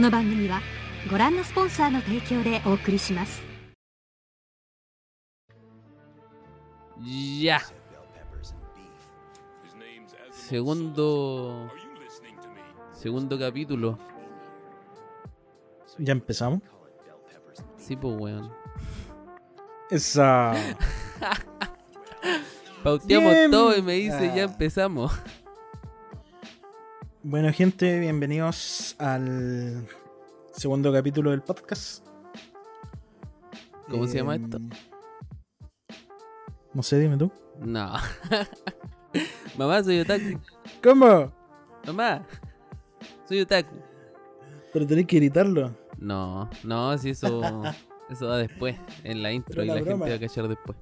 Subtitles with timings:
[0.00, 0.60] の番組は
[1.10, 3.42] ご覧のスポンサーの提供でお送りします
[7.38, 7.60] Ya.
[10.30, 11.70] Segundo.
[12.94, 13.98] Segundo capítulo.
[15.98, 16.62] ¿Ya empezamos?
[17.76, 18.50] Sí, pues, weón.
[19.90, 20.54] Esa.
[22.82, 23.50] Pauteamos Bien.
[23.50, 24.34] todo y me dice, Ah.
[24.34, 25.12] ya empezamos.
[27.23, 29.87] Bueno, gente, bienvenidos al
[30.53, 32.03] segundo capítulo del podcast.
[33.87, 34.59] ¿Cómo se llama Em, esto?
[36.73, 37.31] No sé, dime tú.
[37.59, 37.93] No.
[39.57, 40.39] Mamá, soy otaku.
[40.81, 41.31] ¿Cómo?
[41.85, 42.25] Mamá,
[43.29, 43.75] soy otaku.
[44.73, 45.77] Pero tenés que gritarlo.
[45.99, 47.41] No, no, si eso.
[48.09, 50.77] Eso va después, en la intro, y la gente va a cachar después.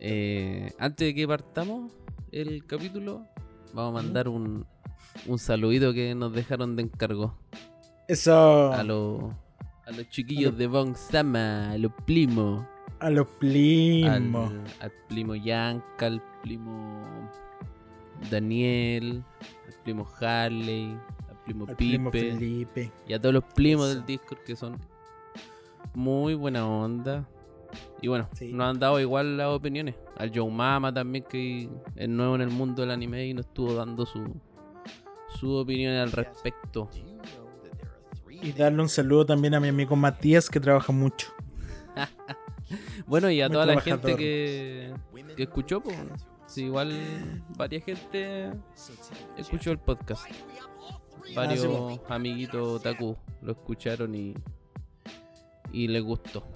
[0.00, 1.92] Eh, antes de que partamos
[2.32, 3.26] el capítulo,
[3.74, 4.64] vamos a mandar un,
[5.26, 7.34] un saludito que nos dejaron de encargo
[8.08, 8.72] Eso.
[8.72, 9.22] a los
[9.86, 12.64] a los chiquillos de Von Sama, a los primos,
[13.00, 14.52] A los al, primos.
[14.80, 17.02] al primo Yanka, al primo
[18.30, 19.22] Daniel,
[19.66, 20.96] al primo Harley,
[21.30, 22.92] al primo Al Pipe primo Felipe.
[23.06, 23.94] y a todos los primos Eso.
[23.96, 24.76] del Discord que son
[25.94, 27.26] muy buena onda.
[28.02, 28.52] Y bueno, Sí.
[28.52, 29.94] nos han dado igual las opiniones.
[30.16, 33.74] Al Joe Mama también, que es nuevo en el mundo del anime y nos estuvo
[33.74, 34.24] dando su,
[35.28, 36.90] su opinión al respecto.
[38.30, 41.32] Y darle un saludo también a mi amigo Matías que trabaja mucho.
[43.06, 44.92] Bueno, y a Muy toda la gente que,
[45.36, 45.96] que escuchó, pues.
[46.46, 46.92] Sí, igual
[47.56, 48.50] varias gente
[49.38, 50.26] escuchó el podcast.
[51.34, 54.34] Varios Ah, sí, amiguitos Taku lo escucharon y,
[55.72, 56.46] y les gustó.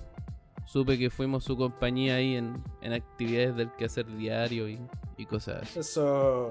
[0.67, 4.79] Supe que fuimos su compañía ahí en, en actividades del quehacer diario y,
[5.17, 5.79] y cosas así.
[5.81, 6.51] Eso.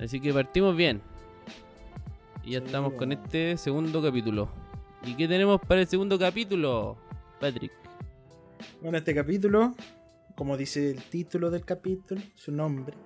[0.00, 1.02] Así que partimos bien.
[2.42, 4.48] Y ya Sí, estamos con este segundo capítulo.
[5.04, 6.96] ¿Y qué tenemos para el segundo capítulo,
[7.38, 7.72] Patrick?
[8.80, 9.74] Bueno, este capítulo,
[10.36, 12.96] como dice el título del capítulo, su nombre,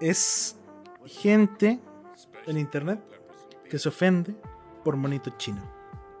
[0.00, 0.58] es
[1.06, 1.78] gente
[2.46, 3.00] en internet
[3.70, 4.34] que se ofende
[4.84, 5.64] por monitos chinos.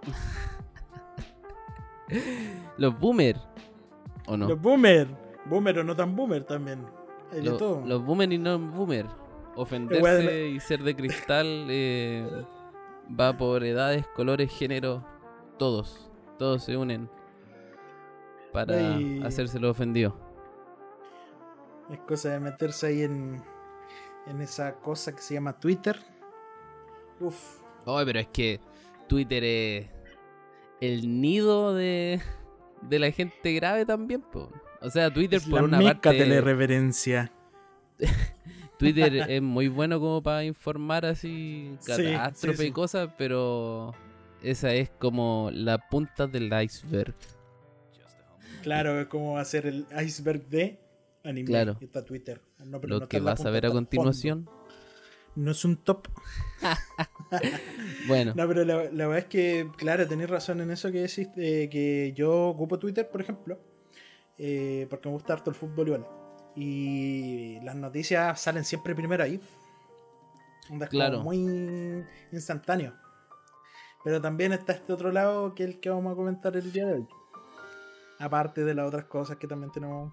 [2.78, 3.40] Los boomers.
[4.26, 4.48] ¿O no?
[4.48, 5.08] Los boomer,
[5.46, 6.86] boomer o no tan boomer también.
[7.32, 7.82] Hay de Lo- todo.
[7.86, 9.06] los boomer y no boomer.
[9.56, 12.26] Ofenderse la- y ser de cristal eh,
[13.18, 15.04] va por edades, colores, género.
[15.58, 16.10] Todos.
[16.38, 17.08] Todos se unen
[18.52, 19.22] para Ay.
[19.24, 20.16] hacérselo ofendido.
[21.90, 23.42] Es cosa de meterse ahí en,
[24.26, 25.98] en esa cosa que se llama Twitter.
[27.20, 28.60] Uf, Oye, pero es que
[29.08, 29.90] Twitter es
[30.80, 32.20] el nido de,
[32.82, 34.50] de la gente grave también, po.
[34.82, 36.18] O sea, Twitter es por la una meca parte.
[36.18, 37.30] de la irreverencia.
[38.78, 43.94] Twitter es muy bueno como para informar así Sí, catástrofe sí, y cosas, pero
[44.42, 47.14] esa es como la punta del iceberg.
[48.62, 50.78] Claro, es como hacer el iceberg de
[51.24, 51.46] anime.
[51.46, 51.76] Claro.
[51.80, 52.40] Y está Twitter.
[52.64, 54.44] No, pero Lo no que vas a ver a continuación.
[54.46, 54.62] fondo.
[55.36, 56.08] No es un top.
[58.06, 61.28] Bueno, No, pero la, la verdad es que, claro, tenéis razón en eso que decís,
[61.34, 63.58] de que yo ocupo Twitter, por ejemplo,
[64.38, 66.06] eh, porque me gusta harto el fútbol igual.
[66.54, 69.40] Y las noticias salen siempre primero ahí.
[70.62, 71.20] Es como Claro.
[71.22, 72.94] muy instantáneo.
[74.04, 76.86] Pero también está este otro lado que es el que vamos a comentar el día
[76.86, 77.08] de hoy.
[78.18, 80.12] Aparte de las otras cosas que también tenemos.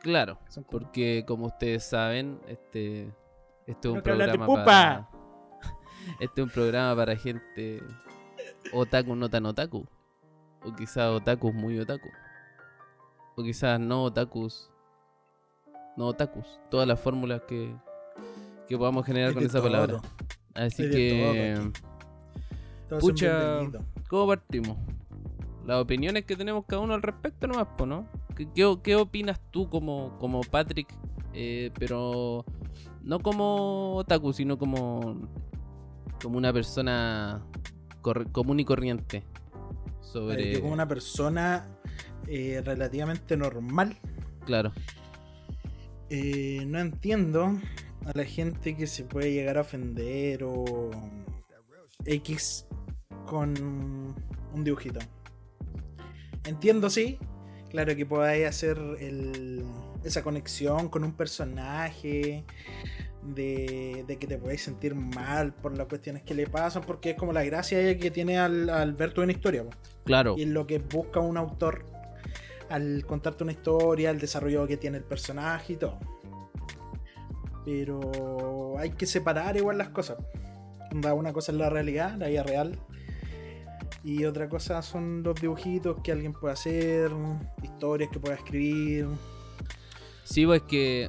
[0.00, 0.38] Claro,
[0.70, 3.12] porque como ustedes saben, este,
[3.66, 5.08] este es un programa para...
[6.20, 7.82] Este es un programa para gente
[8.72, 9.84] otaku no tan otaku.
[10.62, 12.08] O quizás otakus muy otaku.
[13.36, 14.70] O quizás no otakus.
[15.96, 16.58] No otakus.
[16.70, 17.74] Todas las fórmulas que,
[18.66, 20.00] que podamos generar con esa palabra.
[20.54, 21.70] Así que...
[23.00, 23.60] Pucha.
[24.08, 24.78] ¿cómo partimos?
[25.66, 28.08] Las opiniones que tenemos cada uno al respecto nomás, ¿no?
[28.36, 30.88] ¿Qué, qué, qué opinas tú como, como Patrick?
[31.34, 32.44] Eh, pero
[33.02, 35.28] no como otaku, sino como,
[36.22, 37.44] como una persona
[38.32, 39.24] común y corriente.
[40.00, 40.54] Sobre...
[40.54, 41.75] Yo como una persona
[42.28, 43.96] eh, relativamente normal,
[44.44, 44.72] Claro,
[46.10, 47.52] eh, no entiendo
[48.04, 50.90] a la gente que se puede llegar a ofender o
[52.04, 52.66] X
[53.26, 55.00] con un dibujito.
[56.44, 57.18] Entiendo, sí.
[57.70, 59.64] Claro que podáis hacer el-
[60.04, 62.44] esa conexión con un personaje.
[63.34, 66.84] De, de que te podéis sentir mal por las cuestiones que le pasan.
[66.86, 69.64] Porque es como la gracia que tiene al, al ver tu una historia.
[69.64, 69.70] po.
[70.04, 70.36] claro.
[70.38, 71.84] Y es lo que busca un autor
[72.70, 75.98] al contarte una historia, el desarrollo que tiene el personaje y todo.
[77.64, 80.16] Pero hay que separar igual las cosas.
[80.92, 82.78] Una cosa es la realidad, la vida real.
[84.04, 87.10] Y otra cosa son los dibujitos que alguien puede hacer,
[87.62, 89.06] historias que pueda escribir.
[90.22, 91.08] Sí, pues que,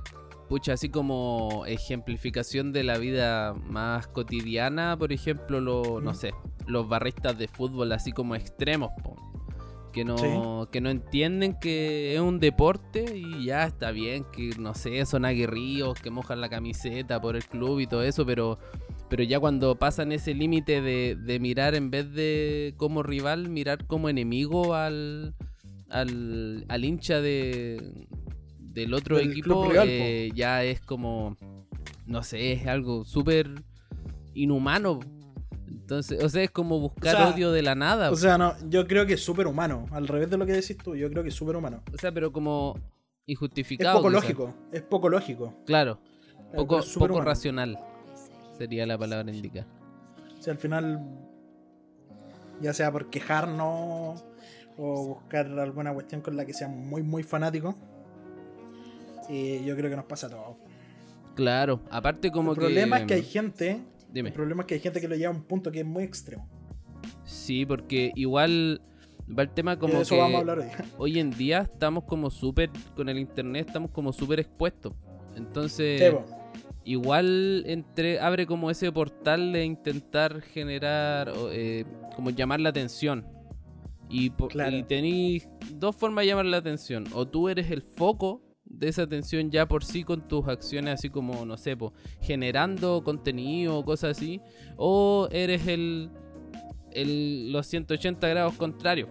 [0.49, 6.15] pucha, así como ejemplificación de la vida más cotidiana, por ejemplo, lo, no Mm.
[6.15, 6.31] sé,
[6.65, 9.15] los barristas de fútbol así como extremos, po,
[9.97, 14.75] que no, que no entienden que es un deporte y ya está bien, que no
[14.75, 18.59] sé, son aguerridos, que mojan la camiseta por el club y todo eso, pero,
[19.09, 23.87] pero ya cuando pasan ese límite de, de mirar en vez de como rival, mirar
[23.87, 25.33] como enemigo al,
[25.89, 28.07] al, al hincha de,
[28.59, 31.37] del otro Del equipo, eh, ya es como,
[32.05, 33.49] no sé, es algo súper
[34.35, 34.99] inhumano.
[35.67, 38.11] Entonces, o sea, es como buscar O sea, odio de la nada.
[38.11, 39.85] O sea, no, yo creo que es súper humano.
[39.91, 41.81] Al revés de lo que decís tú, yo creo que es súper humano.
[41.93, 43.97] O sea, pero como Es injustificado.
[43.97, 44.23] poco quizás.
[44.23, 45.53] lógico, es poco lógico.
[45.65, 45.99] Claro,
[46.49, 47.77] Claro, poco, es poco racional
[48.57, 49.65] sería la palabra indica.
[50.37, 51.05] O sea, al final,
[52.61, 54.23] ya sea por quejarnos
[54.77, 57.75] o buscar alguna cuestión con la que seamos muy, muy fanáticos,
[59.29, 60.57] eh, yo creo que nos pasa a todos.
[61.35, 62.65] Claro, aparte como el que...
[62.65, 63.81] problema es que hay gente,
[64.11, 64.29] Dime.
[64.29, 66.03] el problema es que hay gente que lo lleva a un punto que es muy
[66.03, 66.47] extremo.
[67.23, 68.81] Sí, porque igual
[69.27, 70.67] va el tema como eso que vamos a hablar hoy.
[70.97, 74.93] hoy en día estamos como súper, con el internet estamos como súper expuestos.
[75.35, 76.13] Entonces...
[76.83, 81.83] Igual entre abre como ese portal de intentar generar eh,
[82.15, 83.27] como llamar la atención
[84.09, 84.73] y, Claro.
[84.73, 89.03] y tenéis dos formas de llamar la atención o tú eres el foco de esa
[89.03, 93.85] atención ya por sí con tus acciones así como no sé po, generando contenido o
[93.85, 94.39] cosas así
[94.77, 96.09] o eres el,
[96.91, 99.09] el los 180 grados contrarios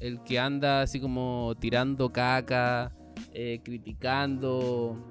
[0.00, 2.94] el que anda así como tirando caca
[3.32, 5.04] eh, criticando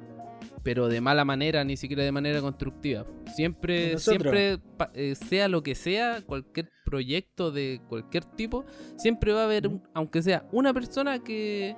[0.63, 3.05] pero de mala manera, ni siquiera de manera constructiva.
[3.33, 4.33] Siempre, Nosotros.
[4.35, 4.59] siempre,
[4.95, 8.65] eh, sea lo que sea, cualquier proyecto de cualquier tipo,
[8.97, 11.77] siempre va a haber, un- aunque sea una persona que,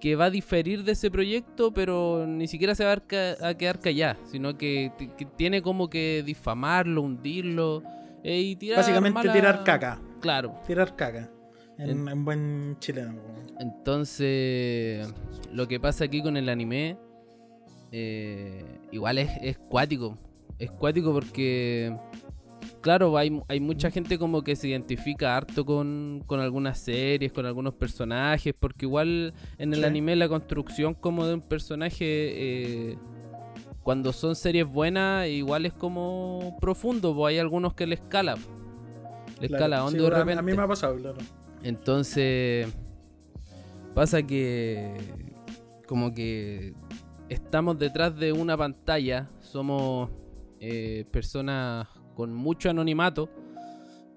[0.00, 4.16] que va a diferir de ese proyecto, pero ni siquiera se va a, quedar callada,
[4.24, 4.90] sino que,
[5.36, 7.82] tiene como que difamarlo, hundirlo
[8.24, 8.78] eh, y tirar.
[8.78, 10.00] Básicamente mala- tirar caca.
[10.20, 10.54] Claro.
[10.66, 11.30] Tirar caca.
[11.78, 13.14] En, En- en buen chileno.
[13.58, 15.06] Entonces,
[15.52, 16.96] lo que pasa aquí con el anime,
[17.92, 20.18] eh, igual es, es cuático.
[20.58, 21.96] Es cuático porque,
[22.80, 27.46] claro, hay, hay mucha gente como que se identifica harto con, con algunas series, con
[27.46, 29.84] algunos personajes, porque igual en el Sí.
[29.84, 32.04] anime la construcción como de un personaje,
[32.92, 32.98] eh,
[33.82, 38.36] cuando son series buenas, igual es como profundo, pues hay algunos que le escala.
[39.40, 39.64] Le Claro.
[39.64, 40.38] escala Sí, de repente.
[40.38, 41.16] A mí me ha pasado, claro.
[41.62, 42.68] Entonces,
[43.94, 44.96] pasa que
[45.86, 46.74] como que
[47.28, 50.10] estamos detrás de una pantalla, somos
[50.60, 51.88] eh, personas
[52.20, 53.28] con mucho anonimato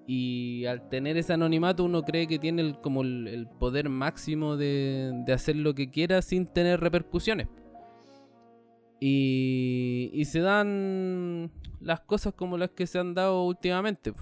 [0.06, 4.56] y al tener ese anonimato uno cree que tiene el- como el, el poder máximo
[4.56, 7.48] de, de hacer lo que quiera sin tener repercusiones.
[9.00, 14.12] Y, y se dan las cosas como las que se han dado últimamente.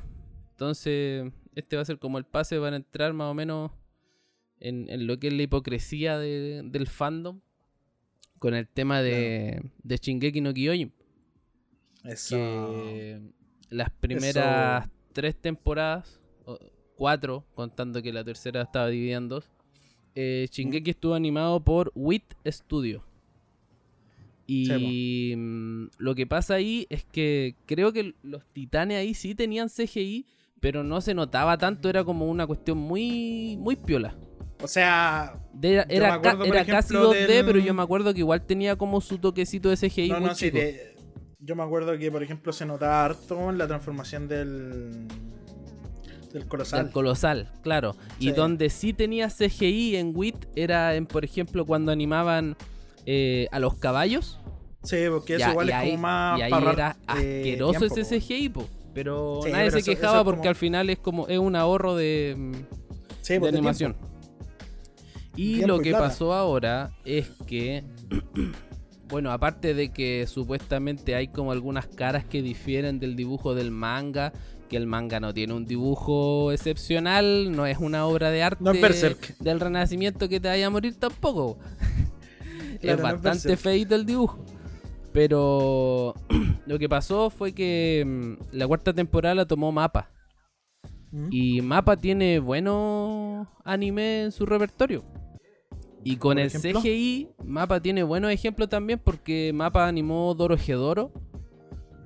[0.52, 3.70] Entonces, este va a ser como el pase para entrar más o menos
[4.60, 7.40] en, en lo que es la hipocresía de- del fandom
[8.38, 10.92] con el tema de, de Shingeki no Kyojin.
[12.04, 12.36] Eso.
[12.36, 13.20] Que
[13.72, 16.20] las primeras tres temporadas,
[16.96, 19.50] cuatro, contando que la tercera estaba dividida en dos,
[20.14, 23.04] eh, Shingeki estuvo animado por WIT Studio.
[24.46, 29.68] Y mm, lo que pasa ahí es que creo que los titanes ahí sí tenían
[29.68, 30.26] CGI,
[30.60, 34.14] pero no se notaba tanto, era como una cuestión muy, muy piola.
[34.60, 38.20] O sea, De- era era, ca- casi ejemplo, 2D, del- pero yo me acuerdo que
[38.20, 40.58] igual tenía como su toquecito de CGI no, muy no, sí, chico.
[40.58, 40.91] de-
[41.44, 45.08] yo me acuerdo que, por ejemplo, se notaba harto en la transformación del.
[46.32, 46.84] del colosal.
[46.84, 47.96] Del colosal, claro.
[48.18, 52.56] Y donde sí tenía CGI en WIT era en, por ejemplo, cuando animaban
[53.06, 54.38] eh, a los caballos.
[54.82, 56.38] sí, porque eso Ya, igual es ahí, como más.
[56.38, 58.20] y ahí era eh, asqueroso tiempo, ese.
[58.20, 58.68] CGI, po.
[58.94, 61.38] Pero Sí, nadie pero se eso- eso quejaba porque como- al final es como es
[61.38, 62.52] un ahorro de,
[63.22, 63.94] Sí, de pues, de animación.
[63.94, 64.08] tiempo.
[65.34, 67.84] Y Tiempo lo que pasó ahora es que,
[69.12, 74.32] bueno, aparte de que supuestamente hay como algunas caras que difieren del dibujo del manga,
[74.70, 78.72] que el manga no tiene un dibujo excepcional, no es una obra de arte No
[78.72, 81.58] del renacimiento que te vaya a morir tampoco.
[82.80, 83.60] Claro, es no bastante Berserk.
[83.60, 84.38] feito el dibujo.
[85.12, 86.14] Pero
[86.66, 90.08] lo que pasó fue que mm, la cuarta temporada la tomó Mapa.
[91.10, 91.28] ¿Mm?
[91.30, 95.04] Y Mapa tiene buenos anime en su repertorio.
[96.04, 96.80] Y con ¿Por el ejemplo?
[96.80, 101.12] CGI, Mapa tiene buenos ejemplos también porque Mapa animó Dorohedoro.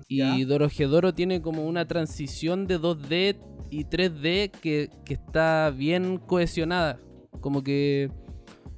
[0.08, 0.36] Y Ya.
[0.46, 3.36] Dorohedoro tiene como una transición de 2D
[3.70, 7.00] y 3D que, que está bien cohesionada.
[7.40, 8.10] Como que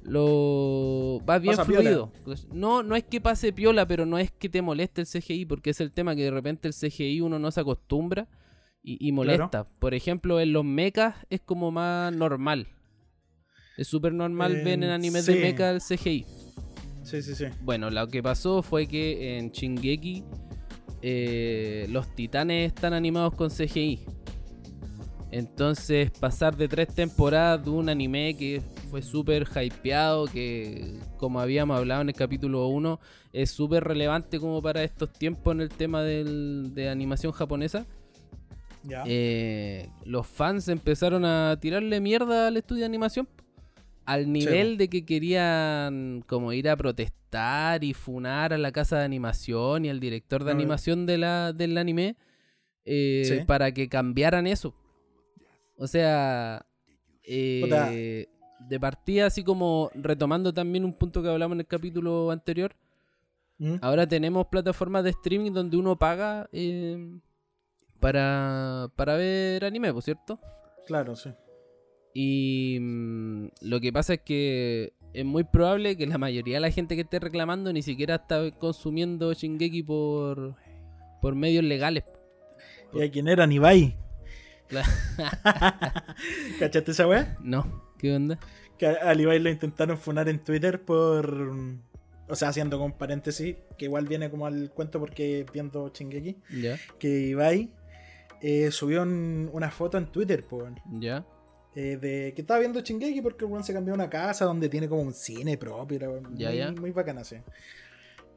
[0.01, 2.11] lo va bien Pasa fluido.
[2.51, 5.69] No, no es que pase piola, pero no es que te moleste el CGI, porque
[5.69, 8.27] es el tema que de repente el CGI uno no se acostumbra
[8.81, 9.67] y, y molesta.
[9.79, 12.67] Por ejemplo, en los mechas es como más normal.
[13.79, 15.33] Es súper normal Eh, ver en animes sí.
[15.33, 16.25] de mecha el CGI.
[17.03, 17.45] Sí, sí, sí.
[17.61, 20.23] Bueno, lo que pasó fue que en Shingeki
[21.01, 24.01] eh, los titanes están animados con CGI.
[25.31, 31.77] Entonces, pasar de tres temporadas de un anime que fue súper hypeado, que como habíamos
[31.77, 32.99] hablado en el capítulo 1,
[33.31, 37.85] es súper relevante como para estos tiempos en el tema del- de animación japonesa.
[38.83, 39.03] Ya.
[39.05, 43.27] Eh, los fans empezaron a tirarle mierda al estudio de animación
[44.13, 49.05] al nivel de que querían como ir a protestar y funar a la casa de
[49.05, 52.15] animación y al director de animación de la, del anime
[52.85, 53.45] eh, Sí.
[53.45, 54.73] para que cambiaran eso.
[55.77, 56.65] O sea,
[57.23, 58.27] eh,
[58.67, 62.75] de partida así como retomando también un punto que hablamos en el capítulo anterior,
[63.61, 63.75] ¿Mm?
[63.81, 67.19] Ahora tenemos plataformas de streaming donde uno paga eh,
[67.99, 70.39] para, para ver anime, ¿por cierto?
[70.87, 71.29] Claro, sí.
[72.21, 76.69] Y mm, lo que pasa es que es muy probable que la mayoría de la
[76.71, 80.55] gente que esté reclamando ni siquiera está consumiendo Shingeki por,
[81.21, 82.03] por medios legales.
[82.93, 83.45] ¿Y a quién era?
[83.49, 83.95] Ibai.
[84.69, 84.83] La-
[86.59, 87.37] ¿Cachaste esa weá?
[87.41, 88.37] No, ¿qué onda?
[88.77, 91.51] Que a- al Ibai lo intentaron funar en Twitter por.
[92.27, 96.35] O sea, haciendo con paréntesis, que igual viene como al cuento porque viendo Chingeki.
[96.61, 97.71] Ya, Que Ibai
[98.41, 101.25] eh, subió un- una foto en Twitter, po, weón, ya.
[101.81, 104.89] Eh, de que estaba viendo Chingeki porque el se cambió a una casa donde tiene
[104.89, 105.97] como un cine propio.
[106.35, 106.71] Ya, muy, ya.
[106.71, 107.37] muy bacana, sí.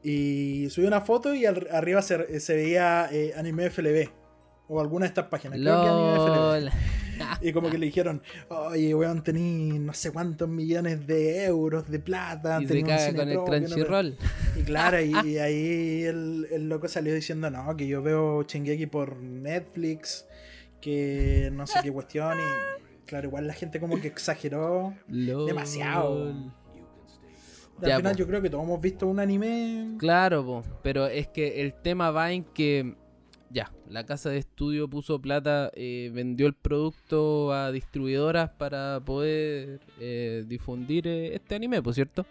[0.01, 4.09] Y subió una foto y al- arriba se, se veía eh, Anime FLB.
[4.69, 5.59] O alguna de estas páginas.
[5.59, 6.73] Creo que Anime FLB.
[7.41, 11.99] Y como que le dijeron, oye, weón, tení no sé cuántos millones de euros de
[11.99, 12.59] plata.
[12.61, 13.73] Y se caga con el propio, no sé".
[13.75, 14.17] Crunchyroll.
[14.59, 18.87] Y claro, y, y ahí el, el loco salió diciendo, no, que yo veo Chingeki
[18.87, 20.25] por Netflix,
[20.81, 22.35] que no sé qué cuestión.
[22.39, 24.93] Y claro, igual la gente como que exageró.
[25.07, 25.45] LOL.
[25.47, 26.29] Demasiado.
[27.81, 28.19] Al Ya, final po.
[28.19, 29.95] yo creo que todos hemos visto un anime.
[29.97, 32.95] Claro, po, pero es que el tema va en que
[33.49, 39.79] ya, la casa de estudio puso plata, eh, vendió el producto a distribuidoras para poder
[39.99, 42.25] eh, difundir eh, este anime, por cierto.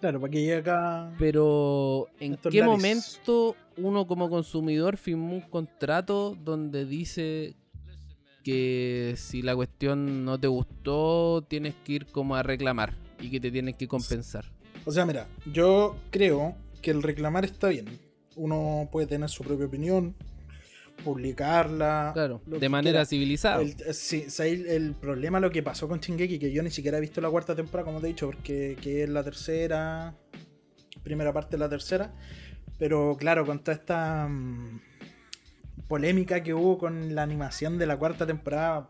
[0.00, 1.12] Claro, para que llegue acá.
[1.18, 2.64] Pero ¿en qué lares.
[2.66, 7.56] momento uno como consumidor firmó un contrato donde dice
[8.48, 13.40] que si la cuestión no te gustó, tienes que ir como a reclamar y que
[13.40, 14.46] te tienes que compensar?
[14.86, 17.84] O sea, mira, yo creo que el reclamar está bien.
[18.36, 20.14] Uno puede tener su propia opinión,
[21.04, 22.12] publicarla.
[22.14, 23.04] Claro, de manera quiera.
[23.04, 23.60] civilizada.
[23.60, 27.02] El, eh, sí, el problema lo que pasó con Shingeki, que yo ni siquiera he
[27.02, 30.14] visto la cuarta temporada, como te he dicho, porque que es la tercera,
[31.02, 32.14] primera parte de la tercera.
[32.78, 34.80] Pero claro, con toda esta mm,
[35.88, 38.88] polémica que hubo con la animación de la cuarta temporada,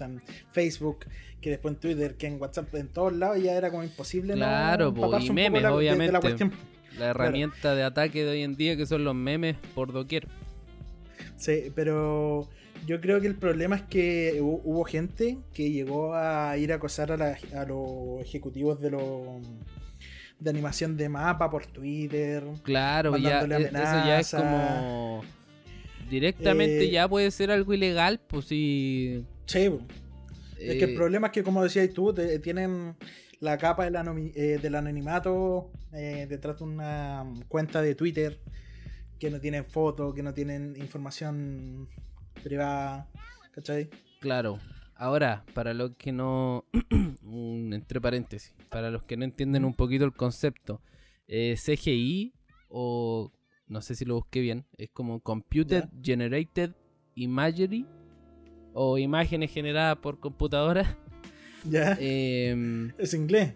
[0.00, 0.20] en
[0.52, 1.06] Facebook,
[1.40, 4.34] que después en Twitter, que en WhatsApp, en todos lados, ya era como imposible.
[4.34, 6.50] no Claro, po, empaparse y memes, la- de- de la obviamente.
[6.98, 10.26] La herramienta de ataque de hoy en día que son los memes por doquier.
[11.36, 12.48] Sí, pero
[12.86, 16.76] Yo creo que el problema es que hu- hubo gente que llegó a ir a
[16.76, 19.42] acosar a, la- a los ejecutivos de los
[20.38, 22.44] de animación de mapa por Twitter.
[22.62, 25.22] Claro, ya, e- eso ya es como.
[26.10, 29.24] Directamente Eh, ya puede ser algo ilegal, pues sí.
[29.46, 29.70] Sí,
[30.58, 32.96] es que el eh, problema es que, como decías tú, te- tienen
[33.40, 38.40] la capa del, anomi- eh, del anonimato detrás de una cuenta de Twitter
[39.18, 41.88] que no tienen fotos, que no tienen información
[42.42, 43.08] privada.
[43.52, 43.88] ¿Cachai?
[44.20, 44.58] Claro.
[44.94, 46.64] Ahora, para los que no.
[47.72, 48.54] entre paréntesis.
[48.68, 50.80] Para los que no entienden un poquito el concepto.
[51.28, 52.34] eh, CGI
[52.68, 53.32] o.
[53.68, 54.64] No sé si lo busqué bien.
[54.76, 55.88] Es como Computer.
[56.02, 56.72] Generated
[57.14, 57.86] Imagery.
[58.72, 60.96] O imágenes generadas por computadora.
[61.68, 61.98] Ya.
[62.00, 63.52] Em, es inglés.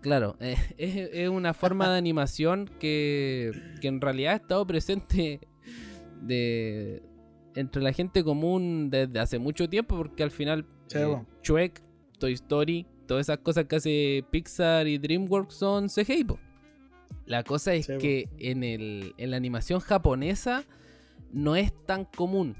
[0.00, 5.40] Claro, eh, es, es una forma de animación que, que en realidad ha estado presente
[6.20, 7.00] de,
[7.54, 11.22] entre la gente común desde hace mucho tiempo, porque al final eh.
[11.42, 11.82] Shrek,
[12.18, 16.24] Toy Story, todas esas cosas que hace Pixar y DreamWorks son CGI.
[16.24, 16.38] po.
[17.26, 20.64] La cosa es Sí, que en, el, en la animación japonesa
[21.32, 22.56] no es tan común.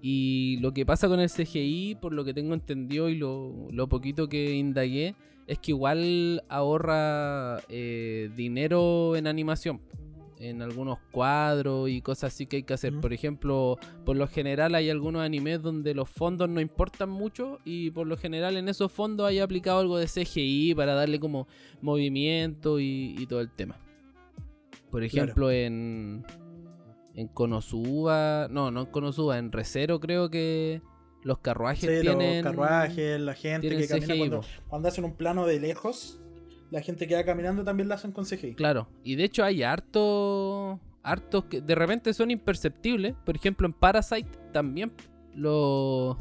[0.00, 3.88] Y lo que pasa con el CGI, por lo que tengo entendido y lo, lo
[3.88, 5.14] poquito que indagué,
[5.46, 9.80] es que igual ahorra eh, dinero en animación.
[10.38, 12.92] En algunos cuadros y cosas así que hay que hacer.
[13.00, 17.90] Por ejemplo, por lo general hay algunos animes donde los fondos no importan mucho y
[17.92, 21.46] por lo general en esos fondos hay aplicado algo de CGI para darle como
[21.80, 23.78] movimiento y, y todo el tema.
[24.90, 26.24] Por ejemplo, en,
[27.14, 30.82] en Konosuba, no, no en Konosuba, en Recero creo que
[31.22, 32.44] los carruajes Sí, tienen...
[32.44, 36.20] los carruajes, la gente que camina cuando, cuando hacen un plano de lejos,
[36.70, 38.54] la gente que va caminando también la hacen con CGI.
[38.54, 43.14] Claro, y de hecho hay harto, hartos que de repente son imperceptibles.
[43.24, 44.92] Por ejemplo, en Parasite también
[45.34, 46.16] los,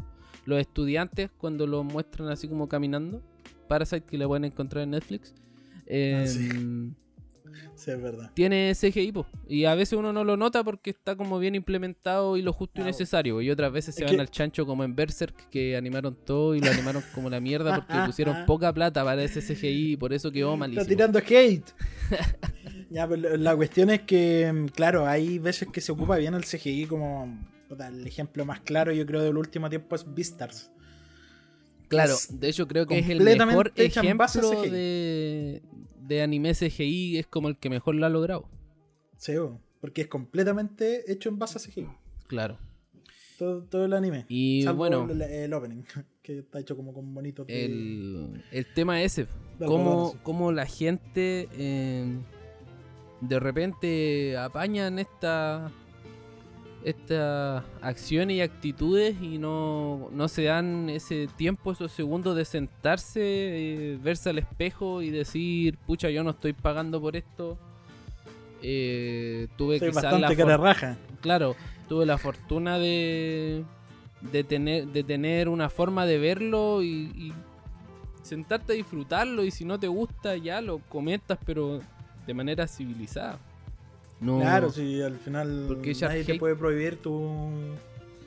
[0.46, 3.22] los estudiantes cuando lo muestran así como caminando.
[3.68, 5.34] Parasite que le pueden encontrar en Netflix.
[5.90, 6.94] Ah, sí.
[7.75, 8.31] Sí, es verdad.
[8.33, 12.37] Tiene CGI po, y a veces uno no lo nota porque está como bien implementado
[12.37, 13.42] y lo justo y necesario.
[13.42, 16.72] Y otras veces se van al chancho como en Berserk que animaron todo y lo
[16.72, 20.50] animaron como la mierda porque pusieron poca plata para ese CGI y por eso quedó
[20.50, 20.87] Está malísimo.
[20.87, 21.66] tirando hate.
[22.89, 26.44] ya, pero la cuestión es que, mm, claro, hay veces que se ocupa bien el
[26.44, 30.72] CGI como el ejemplo más claro, yo creo, del último tiempo es Beastars.
[31.94, 35.62] Claro, de hecho creo que es el mejor ejemplo de,
[36.01, 38.48] de anime CGI, es como el que mejor lo ha logrado.
[39.18, 39.34] Sí,
[39.79, 41.88] porque es completamente hecho en base a CGI.
[42.27, 42.58] Claro.
[43.38, 44.25] Todo, todo el anime.
[44.29, 45.84] Y Salvo bueno, el, el opening,
[46.22, 49.27] que está hecho como con bonitos de- el, el tema ese,
[49.66, 52.06] cómo, cómo la gente eh,
[53.22, 55.72] de repente apañan esta
[56.83, 63.22] estas acciones y actitudes y no, no se dan ese tiempo, esos segundos de sentarse,
[63.22, 67.57] eh, verse al espejo y decir, pucha, yo no estoy pagando por esto.
[68.61, 70.98] Eh, tuve quizás bastante cara raja.
[71.22, 71.55] claro,
[71.89, 73.63] tuve la fortuna de,
[74.22, 77.33] de, tener, de tener una forma de verlo y, y
[78.22, 81.81] sentarte a disfrutarlo y si no te gusta ya lo comentas pero
[82.25, 83.37] de manera civilizada.
[84.24, 87.29] No, Claro, si al final Porque nadie te puede prohibir tu,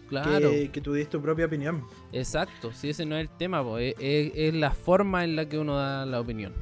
[0.09, 1.82] claro, que, que tú des tu propia opinión.
[2.12, 5.48] exacto, si ese no es el tema, po, es, es- es la forma en la
[5.48, 6.52] que uno da la opinión.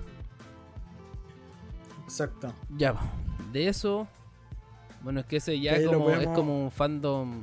[2.05, 2.53] Exacto.
[2.77, 2.95] Ya,
[3.53, 4.07] de eso,
[5.03, 7.43] bueno, es que ese ya Que como, es como un fandom,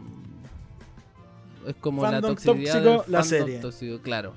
[1.67, 3.59] es como la toxicidad tóxico, del la serie.
[3.59, 4.33] tóxico, claro.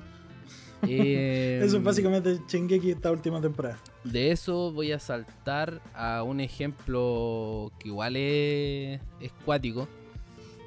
[0.89, 3.79] Eh, Eso es básicamente Shingeki esta última temporada.
[4.05, 9.89] De eso voy a saltar a un ejemplo que igual es, es cuático.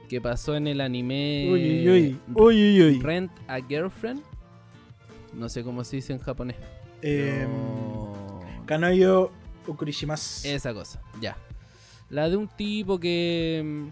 [0.10, 2.20] Que pasó en el anime Uy, uy, uy.
[2.34, 3.00] Uy, uy, uy.
[3.02, 4.22] Rent a Girlfriend.
[5.34, 6.56] No sé cómo se dice en japonés.
[7.02, 7.46] Eh,
[8.66, 9.32] Kanoyo
[9.68, 10.48] Okurishimasu.
[10.48, 11.38] Esa cosa, ya.
[12.10, 13.90] La de un tipo que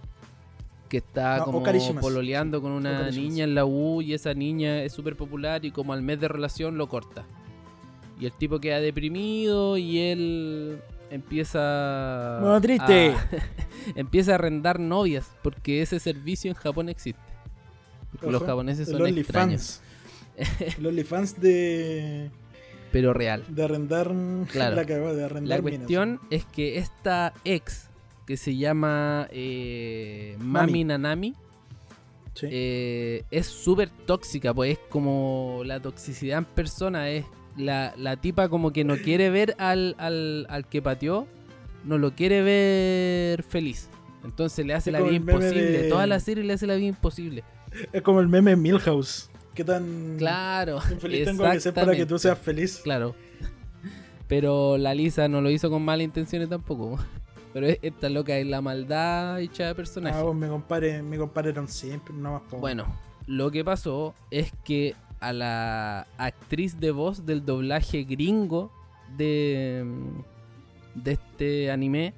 [0.90, 1.64] que está No, como
[2.00, 5.94] pololeando con una niña en la U y esa niña es súper popular y como
[5.94, 7.26] al mes de relación lo corta.
[8.20, 13.10] Y el tipo queda deprimido y él empieza Modo triste.
[13.10, 13.30] a-
[13.96, 17.20] empieza a arrendar novias porque ese servicio en Japón existe.
[18.12, 19.82] Porque los japoneses el son extraños,
[20.78, 22.30] el OnlyFans de,
[22.92, 23.44] pero real.
[23.50, 24.12] de arrendar.
[24.52, 24.76] Claro.
[24.86, 25.62] La minas.
[25.62, 27.85] cuestión es que esta ex,
[28.26, 30.84] que se llama eh, Mami Mami.
[30.86, 31.34] Nanami,
[32.34, 32.48] Sí.
[32.52, 37.24] eh, es súper tóxica, pues es como la toxicidad en persona, es
[37.56, 41.28] la, la tipa como que no quiere ver al, al, al que pateó,
[41.86, 43.88] no lo quiere ver feliz.
[44.26, 45.62] Entonces le hace Es la vida imposible.
[45.84, 47.44] de- Toda la serie le hace la vida imposible.
[47.94, 49.30] Es como el meme Milhouse.
[49.54, 50.80] ¿Qué tan Claro.
[50.92, 52.82] infeliz tengo que ser para que tú seas feliz?
[52.84, 53.16] Claro.
[54.28, 57.00] Pero la Lisa no lo hizo con malas intenciones tampoco.
[57.56, 60.20] Pero es- esta loca es la maldad hecha de personaje.
[60.20, 62.58] Ah, pues compadre era un simple, no más po.
[62.58, 62.86] Bueno,
[63.28, 68.74] lo que pasó es que a la actriz de voz del doblaje gringo
[69.16, 69.86] de,
[70.96, 72.14] de este anime,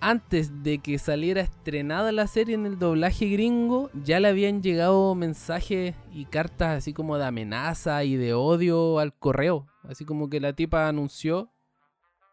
[0.00, 5.14] antes de que saliera estrenada la serie en el doblaje gringo, ya le habían llegado
[5.14, 9.68] mensajes y cartas así como de amenaza y de odio al correo.
[9.84, 11.52] Así como que la tipa anunció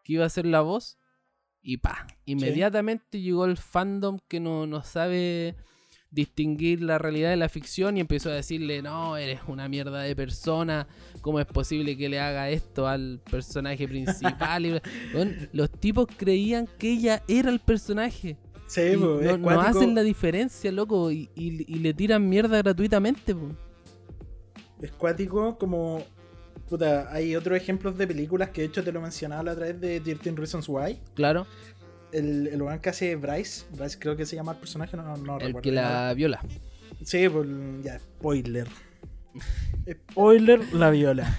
[0.02, 0.98] que iba a ser la voz
[1.68, 5.56] y pa, inmediatamente llegó el fandom que no, no sabe
[6.12, 10.14] distinguir la realidad de la ficción y empezó a decirle, no, eres una mierda de
[10.14, 10.86] persona,
[11.20, 14.64] ¿cómo es posible que le haga esto al personaje principal?
[14.66, 14.80] Y,
[15.12, 18.36] bueno, los tipos creían que ella era el personaje.
[18.68, 23.34] Sí, po, no, hacen la diferencia, loco, y, y- y le tiran mierda gratuitamente.
[23.34, 23.50] po.
[24.80, 26.02] Es cuático como.
[26.68, 29.80] Puta, hay otros ejemplos de películas que de hecho te lo mencionaba la otra vez
[29.80, 30.98] de 13 Reasons Why.
[31.14, 31.46] Claro,
[32.12, 35.34] El, el weón que hace Bryce, Bryce creo que se llama el personaje, no, no
[35.34, 35.60] el recuerdo.
[35.62, 36.40] que la viola.
[37.04, 37.46] Sí, pues
[37.84, 38.66] ya, spoiler.
[39.90, 41.38] spoiler, la viola.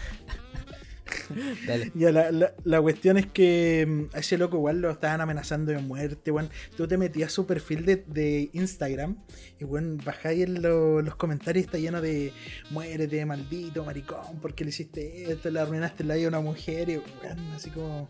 [1.68, 1.92] Dale.
[1.96, 5.72] Ya, la, la, la cuestión es que mm, a ese loco igual lo estaban amenazando
[5.72, 6.50] de muerte, weón.
[6.76, 9.18] Tú te metías a su perfil de, de Instagram
[9.60, 12.34] y, weón, bajáis en lo- los comentarios está lleno de
[12.70, 16.98] muérete, maldito, maricón, porque le hiciste esto, le arruinaste la vida a una mujer y,
[16.98, 18.08] weón, así como...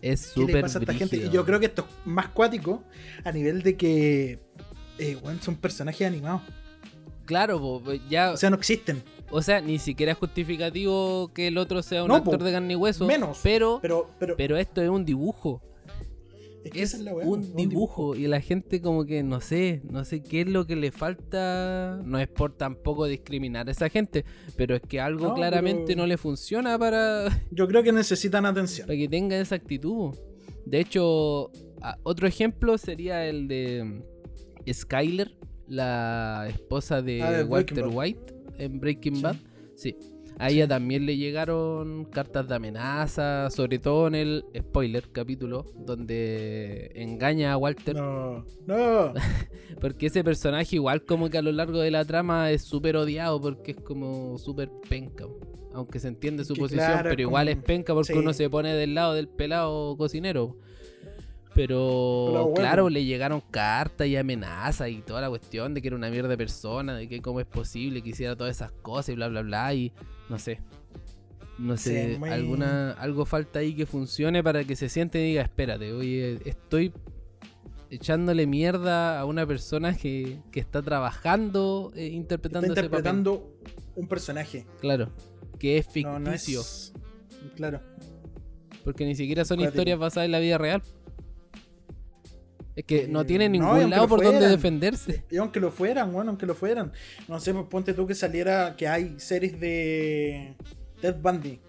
[0.00, 1.16] Es ¿Qué le súper?
[1.16, 2.84] Y yo creo que esto es más cuático
[3.24, 4.38] a nivel de que,
[4.98, 6.42] eh, weón, son personajes animados.
[7.24, 9.02] Claro, po, ya, O sea, no existen.
[9.30, 12.52] O sea, ni siquiera es justificativo que el otro sea un No, actor po, de
[12.52, 13.06] carne y hueso.
[13.06, 13.40] menos.
[13.42, 15.62] Pero, Pero, pero, pero esto es un dibujo.
[16.64, 20.22] es que Es la un dibujo y la gente como que no sé, no sé
[20.22, 22.00] qué es lo que le falta.
[22.04, 24.24] No es por tampoco discriminar a esa gente,
[24.56, 28.44] pero es que algo No, claramente pero- no le funciona para, Yo creo que necesitan
[28.46, 28.86] atención.
[28.86, 30.14] para que tenga esa actitud.
[30.66, 31.50] De hecho,
[32.02, 34.02] otro ejemplo sería el de
[34.70, 35.34] Skyler,
[35.66, 37.86] la esposa de Ah, Walter.
[37.90, 39.22] White en Breaking.
[39.22, 39.36] Bad.
[39.74, 39.96] Sí.
[40.40, 46.92] A ella también le llegaron cartas de amenaza, sobre todo en el spoiler capítulo, donde
[46.94, 47.96] engaña a Walter.
[47.96, 49.14] No, no.
[49.80, 53.40] Porque ese personaje igual como que a lo largo de la trama es súper odiado
[53.40, 55.26] porque es como súper penca.
[55.74, 58.18] Aunque se entiende su Que posición, claro, pero igual como- es penca porque sí.
[58.18, 60.56] uno se pone del lado del pelado cocinero.
[61.66, 66.08] Pero claro, le llegaron cartas y amenazas y toda la cuestión de que era una
[66.10, 69.28] mierda de persona, de que cómo es posible que hiciera todas esas cosas y bla
[69.28, 69.92] bla bla y
[70.28, 70.60] no sé.
[71.58, 75.30] No Sí, sé, muy- alguna algo falta ahí que funcione para que se siente y
[75.30, 76.92] diga, espérate, oye, estoy
[77.90, 82.84] echándole mierda a una persona que, que está trabajando eh, Está interpretando ese papel.
[82.84, 83.52] interpretando
[83.96, 84.66] un personaje.
[84.80, 85.10] Claro,
[85.58, 86.92] que es ficticio, No, no es.
[87.56, 87.80] Claro.
[88.84, 89.74] porque ni siquiera son Cuático.
[89.74, 90.82] historias basadas en la vida real.
[92.78, 94.52] Es que no Eh, tiene no, y ningún lado por donde fueran.
[94.54, 95.24] defenderse.
[95.32, 96.92] Y aunque lo fueran, bueno, aunque lo fueran.
[97.26, 100.54] No sé, pues ponte tú que saliera que hay series de
[101.00, 101.60] Ted Bundy.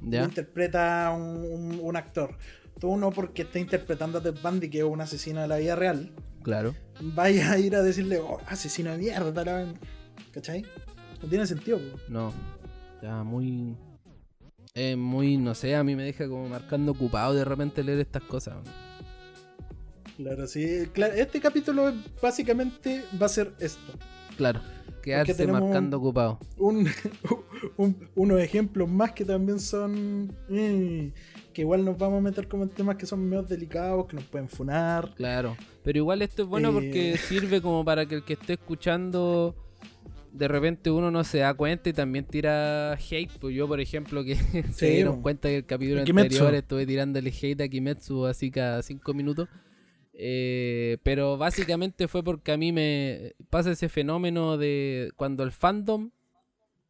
[0.00, 0.24] ¿Ya?
[0.24, 2.36] interpreta un, un- un actor.
[2.80, 5.76] Tú no porque esté interpretando a Ted Bundy, que es un asesino de la vida
[5.76, 6.10] real,
[6.42, 6.74] Claro.
[7.00, 9.74] vaya a ir a decirle, oh, asesino de mierda, la ven".
[10.32, 10.64] ¿cachai?
[11.22, 11.78] No tiene sentido.
[11.78, 11.98] po.
[12.08, 12.32] No.
[13.02, 13.76] Ya muy.
[14.74, 18.22] Es muy, no sé, a mí me deja como marcando ocupado de repente leer estas
[18.22, 18.56] cosas.
[20.16, 20.84] Claro, sí.
[20.92, 23.92] Claro, este capítulo básicamente va a ser esto.
[24.36, 24.60] Claro.
[25.02, 26.38] Quedarse marcando ocupado.
[26.56, 26.88] Un,
[27.76, 30.28] un- unos ejemplos más que también son.
[30.48, 31.12] mm,
[31.52, 34.24] que igual nos vamos a meter como en temas que son medio delicados, que nos
[34.24, 35.12] pueden funar.
[35.14, 35.56] Claro.
[35.82, 36.72] Pero igual esto es bueno Eh.
[36.72, 39.54] porque sirve como para que el que esté escuchando
[40.32, 43.30] de repente uno no se da cuenta y también tira hate.
[43.38, 44.34] Pues yo, por ejemplo, que
[44.74, 49.12] se dieron cuenta que el capítulo anterior estuve tirándole hate a Kimetsu así cada cinco
[49.14, 49.48] minutos.
[50.16, 56.10] Eh, pero básicamente fue porque a mí me pasa ese fenómeno de cuando el fandom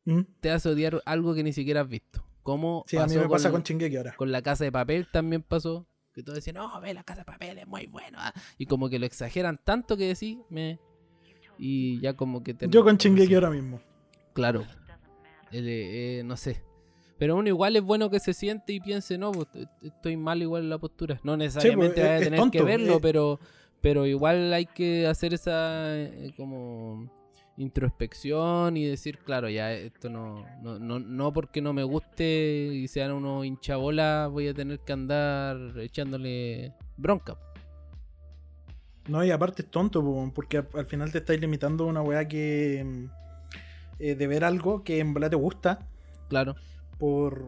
[0.04, 0.20] ¿Mm?
[0.40, 2.24] te hace odiar algo que ni siquiera has visto.
[2.42, 4.14] Como Sí, a mí me pasa con, con ahora.
[4.16, 5.86] con la casa de papel también pasó.
[6.12, 8.18] Que todos decían, no, ve la casa de papel, es muy bueno.
[8.20, 8.32] ah".
[8.58, 10.78] Y como que lo exageran tanto que decís, me.
[11.58, 12.68] Y ya como que te.
[12.68, 13.80] Yo con Shingeki ahora mismo.
[14.34, 14.66] Claro.
[15.50, 16.62] Eh, eh, no sé.
[17.18, 20.42] Pero uno igual es bueno que se siente y piense, no, pues, est- estoy mal
[20.42, 21.20] igual en la postura.
[21.22, 22.98] No necesariamente es- vaya a tener que verlo, eh.
[23.00, 23.40] pero,
[23.80, 27.08] pero igual hay que hacer esa eh, como
[27.56, 32.88] introspección y decir, claro, ya esto no, no, no, no porque no me guste y
[32.88, 37.36] sean unos hinchabolas voy a tener que andar echándole bronca.
[39.06, 42.02] No, y aparte es tonto, po, porque al- al final te estáis limitando a una
[42.02, 42.82] weá que.
[42.84, 43.04] mm,
[44.00, 45.86] eh, de ver algo que en verdad te gusta
[46.28, 46.56] Claro.
[46.98, 47.44] Por.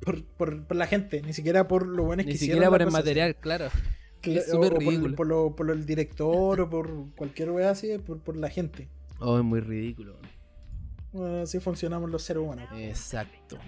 [0.00, 2.82] Por, por, por la gente, ni siquiera por lo bueno Ni que siquiera hicieron por
[2.82, 3.68] el material, claro.
[4.20, 5.14] Cla- es súper ridículo.
[5.16, 8.88] Por, lo- por el director o por cualquier weá así, por, por la gente.
[9.20, 10.16] Oh, es muy ridículo.
[11.12, 12.68] Bueno, así funcionamos los seres humanos.
[12.74, 13.58] Exacto.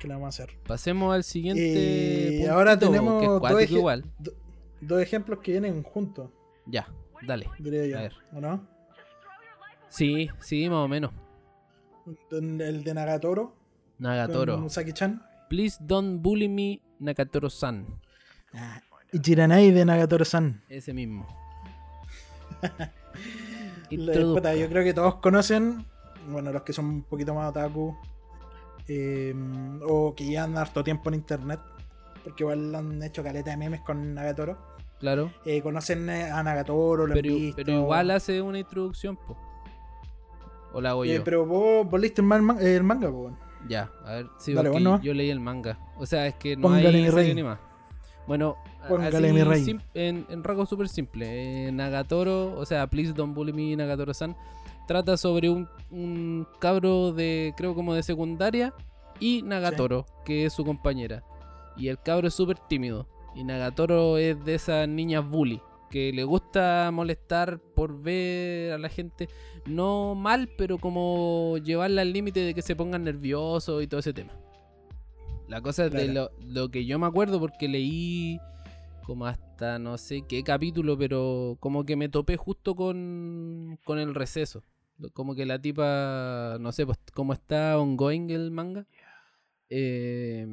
[0.00, 0.56] ¿Qué le vamos a hacer?
[0.66, 2.42] Pasemos al siguiente.
[2.42, 4.04] Eh, ahora tenemos que dos igual.
[4.18, 4.32] do-
[4.80, 6.28] dos ejemplos que vienen juntos,
[6.66, 6.88] Ya,
[7.24, 7.48] dale.
[7.60, 7.98] diría yo.
[7.98, 8.12] A ver.
[8.32, 8.66] ¿O no?
[9.90, 11.12] Sí, sí, más o menos.
[12.30, 13.54] El de Nagatoro.
[13.98, 14.68] Nagatoro.
[14.68, 15.22] Saki-chan.
[15.48, 17.86] Please don't bully me, Nakatoro-san.
[18.54, 18.80] Ah,
[19.12, 20.62] Ichiranai de Nagatoro-san.
[20.68, 21.26] Ese mismo.
[23.90, 25.84] Yo creo que todos conocen,
[26.28, 27.96] bueno, los que son un poquito más otaku,
[28.88, 29.34] eh,
[29.86, 31.60] o que llevan harto tiempo en internet,
[32.24, 34.58] porque igual han hecho caleta de memes con Nagatoro.
[34.98, 35.32] Claro.
[35.44, 37.56] Eh, conocen eh, a Nagatoro, lo han Pero, visto.
[37.56, 39.36] pero igual hace una introducción, po.
[40.74, 41.24] ¿O la hago Eh, yo?
[41.24, 43.38] pero vos, vos leíste el, man- el manga, po, weón.
[43.68, 44.70] Ya, a ver, sí, Dale,
[45.02, 45.78] yo leí el manga.
[45.98, 47.58] O sea, es que no Póngale, hay serie ni más.
[48.26, 49.64] Bueno, a- Póngale, así mi rey.
[49.64, 51.68] sim- en, en rasgos súper simple.
[51.68, 54.36] eh, Nagatoro, o sea, Please Don't Bully Me, Nagatoro-san,
[54.86, 58.74] trata sobre un, un cabro de, creo como de secundaria,
[59.20, 61.22] y Nagatoro, que es su compañera.
[61.76, 63.06] Y el cabro es súper tímido.
[63.34, 65.60] Y Nagatoro es de esas niñas bully,
[65.94, 69.28] que le gusta molestar por ver a la gente,
[69.64, 74.12] no mal, pero como llevarla al límite de que se pongan nerviosos y todo ese
[74.12, 74.32] tema.
[75.46, 76.32] La cosa es de lo, Claro.
[76.40, 78.40] lo que yo me acuerdo porque leí
[79.06, 84.16] como hasta no sé qué capítulo, pero como que me topé justo con, con el
[84.16, 84.64] receso.
[85.12, 88.84] Como que la tipa, no sé, pues como está ongoing el manga,
[89.70, 90.44] eh,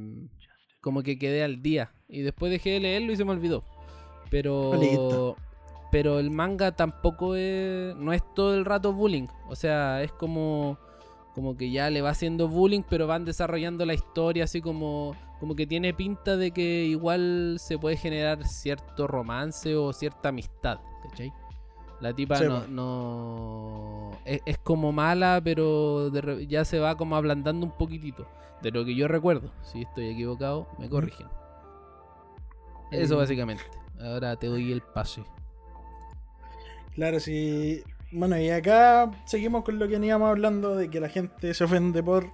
[0.82, 1.93] como que quedé al día.
[2.08, 3.63] Y después dejé de leerlo y se me olvidó.
[4.32, 5.36] Pero,
[5.91, 9.28] pero el manga tampoco es, no es todo el rato bullying.
[9.50, 10.78] O sea, es como,
[11.36, 15.56] como que ya le va haciendo bullying, pero van desarrollando la historia así como, como
[15.56, 20.80] que tiene pinta de que igual se puede generar cierto romance o cierta amistad.
[21.04, 21.32] ¿Cachai?
[22.00, 27.15] La tipa Sí, no, no es, es como mala, pero de ya se va como
[27.15, 28.28] ablandando un poquitito.
[28.62, 29.52] De lo que yo recuerdo.
[29.63, 31.28] Si estoy equivocado, me corrigen.
[32.91, 33.81] Eso Eh, básicamente.
[34.04, 35.24] Ahora te doy el pase.
[36.96, 37.84] Claro, sí.
[38.12, 42.04] Bueno, y acá seguimos con lo que veníamos hablando de que la gente se ofende
[42.04, 42.30] por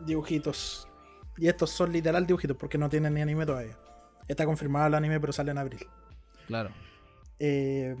[0.00, 0.88] dibujitos.
[1.36, 3.76] Y estos son literal dibujitos porque no tienen ni anime todavía.
[4.26, 5.86] Está confirmado el anime, pero sale en abril.
[6.46, 6.70] Claro.
[7.38, 7.94] Eh,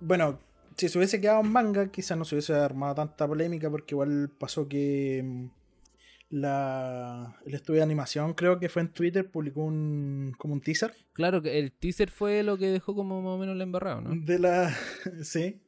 [0.00, 0.38] bueno,
[0.76, 4.30] si se hubiese quedado en manga, quizás no se hubiese armado tanta polémica porque igual
[4.38, 5.48] pasó que
[6.28, 10.92] la, el estudio de animación, creo que fue en Twitter, publicó un, como un teaser
[11.12, 14.10] Claro que el teaser fue lo que dejó como más o menos la embarrado, ¿no?
[14.24, 14.74] de la
[15.22, 15.60] sí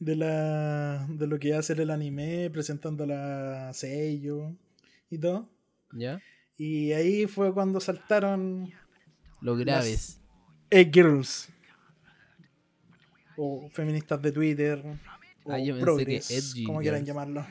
[0.00, 4.54] de la de lo que iba a ser el anime presentando la sello
[5.10, 5.48] y todo
[5.92, 6.20] ¿Ya?
[6.56, 8.70] y ahí fue cuando saltaron
[9.40, 10.20] Los graves.
[10.70, 11.48] e-girls
[13.36, 14.82] o feministas de Twitter
[15.44, 17.08] o Ah, yo pensé progres, que edgy como quieran girls.
[17.08, 17.46] llamarlo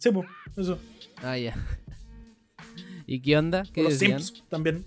[0.00, 0.78] sí pues eso
[1.22, 1.54] Ah, ya.
[3.06, 3.64] ¿Y qué onda?
[3.72, 4.20] ¿Qué los decían?
[4.22, 4.86] Sims también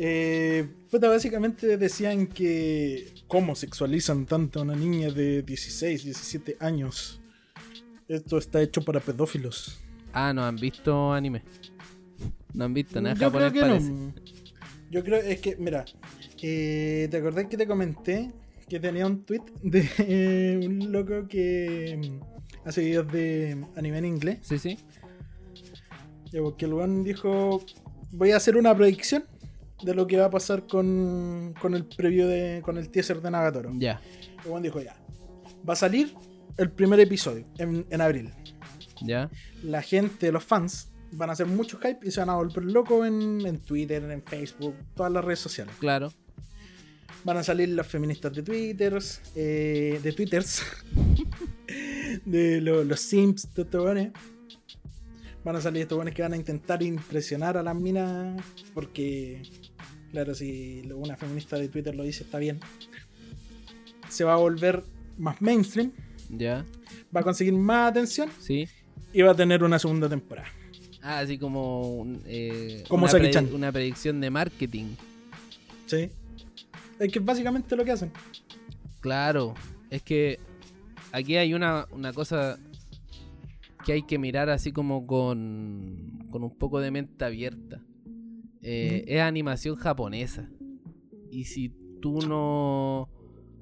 [0.00, 7.20] eh, básicamente decían que cómo sexualizan tanto a una niña de 16, 17 años.
[8.06, 9.76] Esto está hecho para pedófilos.
[10.12, 11.42] Ah, no han visto anime.
[12.54, 13.90] No han visto nada Yo creo japonés que parece.
[13.90, 14.14] no.
[14.90, 15.84] Yo creo, es que, mira,
[16.40, 18.30] eh, ¿te acordás que te comenté
[18.68, 22.20] que tenía un tweet de eh, un loco que
[22.68, 24.38] hace videos de anime en inglés?
[24.42, 24.78] Sí, sí.
[26.30, 27.64] Ya, porque el weón dijo,
[28.12, 29.24] voy a hacer una predicción
[29.82, 33.30] de lo que va a pasar con, con el preview de, con el teaser de
[33.30, 33.72] Nagatoro.
[33.78, 34.00] Ya.
[34.44, 34.96] El weón dijo, ya,
[35.66, 36.14] va a salir
[36.58, 38.32] el primer episodio en, en abril.
[39.00, 39.30] Ya.
[39.62, 43.06] La gente, los fans, van a hacer mucho hype y se van a volver locos
[43.06, 45.74] en, en Twitter, en Facebook, todas las redes sociales.
[45.78, 46.12] Claro.
[47.24, 50.62] Van a salir las feministas de Twitters, eh, de Twitters,
[52.24, 54.12] de lo- los Sims, de estos weones.
[55.44, 58.42] Van a salir estos weones que van a intentar impresionar a las minas,
[58.74, 59.42] porque,
[60.10, 62.60] claro, si una feminista de Twitter lo dice, está bien.
[64.08, 64.82] Se va a volver
[65.16, 65.92] más mainstream,
[66.30, 66.64] Ya.
[67.14, 68.68] va a conseguir más atención Sí.
[69.12, 70.48] y va a tener una segunda temporada.
[71.02, 72.06] Ah, así como.
[72.26, 73.54] eh, Como una, Saki-chan.
[73.54, 74.86] una predicción de marketing.
[75.86, 76.10] Sí.
[76.98, 78.10] Es que es básicamente lo que hacen.
[79.00, 79.54] Claro,
[79.90, 80.40] es que
[81.12, 82.58] aquí hay una, una cosa
[83.84, 87.80] que hay que mirar así como con, con un poco de mente abierta.
[88.62, 89.04] Eh.
[89.06, 90.50] Es animación japonesa.
[91.30, 93.08] y si tú no,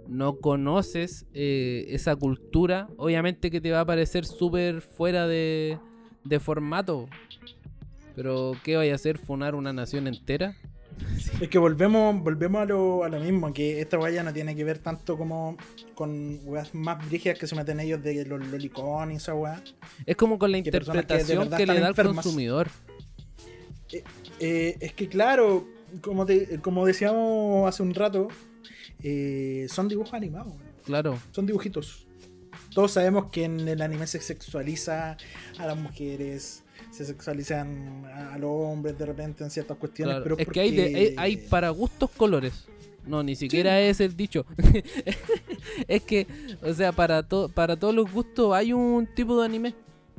[0.09, 5.78] no conoces eh, esa cultura, obviamente que te va a parecer súper fuera de,
[6.24, 7.09] de formato.
[8.14, 9.18] Pero, ¿qué vaya a hacer?
[9.18, 10.56] ¿Funar una nación entera?
[11.40, 14.56] Es que volvemos, volvemos a lo, a lo mismo, que esta weá ya no tiene
[14.56, 15.56] que ver tanto como
[15.94, 19.62] con weas más brígidas que se meten ellos de los lolicón y esa weá.
[20.06, 22.18] Es como con la Que interpretación que, le da enfermas.
[22.18, 22.68] al consumidor.
[24.40, 25.66] Eh, es que claro,
[26.00, 28.28] como, te- como decíamos hace un rato,
[29.02, 30.54] eh, son dibujos animados.
[30.85, 31.18] Claro.
[31.32, 32.06] son dibujitos.
[32.72, 35.16] Todos sabemos que en el anime se sexualiza
[35.59, 40.24] a las mujeres, se sexualizan a, los hombres de repente en ciertas cuestiones, claro.
[40.24, 42.66] pero es que hay, de- porque- hay, hay para gustos colores.
[43.06, 44.44] No, ni siquiera es el dicho.
[45.88, 46.26] es que,
[46.62, 49.74] o sea, para, to- para todos los gustos hay un tipo de anime.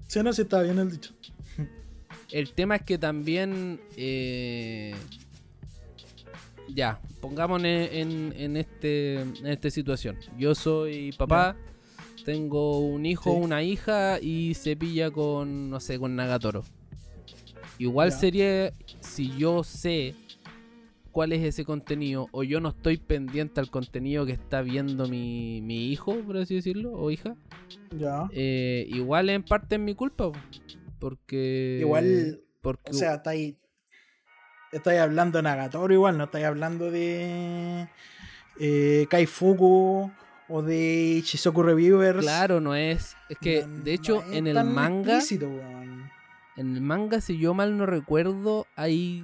[0.07, 1.13] Sí, no, sí está bien el dicho.
[2.31, 3.79] El tema es que también.
[3.97, 4.95] eh,
[6.69, 10.17] ya, pongámonos en, en, este, en esta situación.
[10.37, 11.55] Yo soy papá,
[12.27, 13.39] tengo un hijo, Sí.
[13.41, 16.65] una hija y se pilla con, no sé, con Nagatoro.
[17.77, 18.17] Igual Ya.
[18.17, 20.13] sería si yo sé
[21.13, 25.61] cuál es ese contenido o yo no estoy pendiente al contenido que está viendo mi,
[25.61, 27.37] mi hijo, por así decirlo, o hija.
[27.97, 28.27] Ya.
[28.33, 30.29] Eh, igual en parte es mi culpa.
[30.29, 30.37] po,
[30.99, 31.77] Porque.
[31.79, 33.55] Igual, Porque, O sea, estáis,
[34.73, 37.87] estáis hablando de Nagatoro igual, no estáis hablando de
[38.59, 40.11] eh, Kaifuku
[40.49, 42.19] o de Shizoku Reviewers.
[42.19, 43.15] claro, no es.
[43.29, 45.19] Es que, No- de hecho, no en el manga.
[46.55, 49.23] En el manga, si yo mal no recuerdo, hay.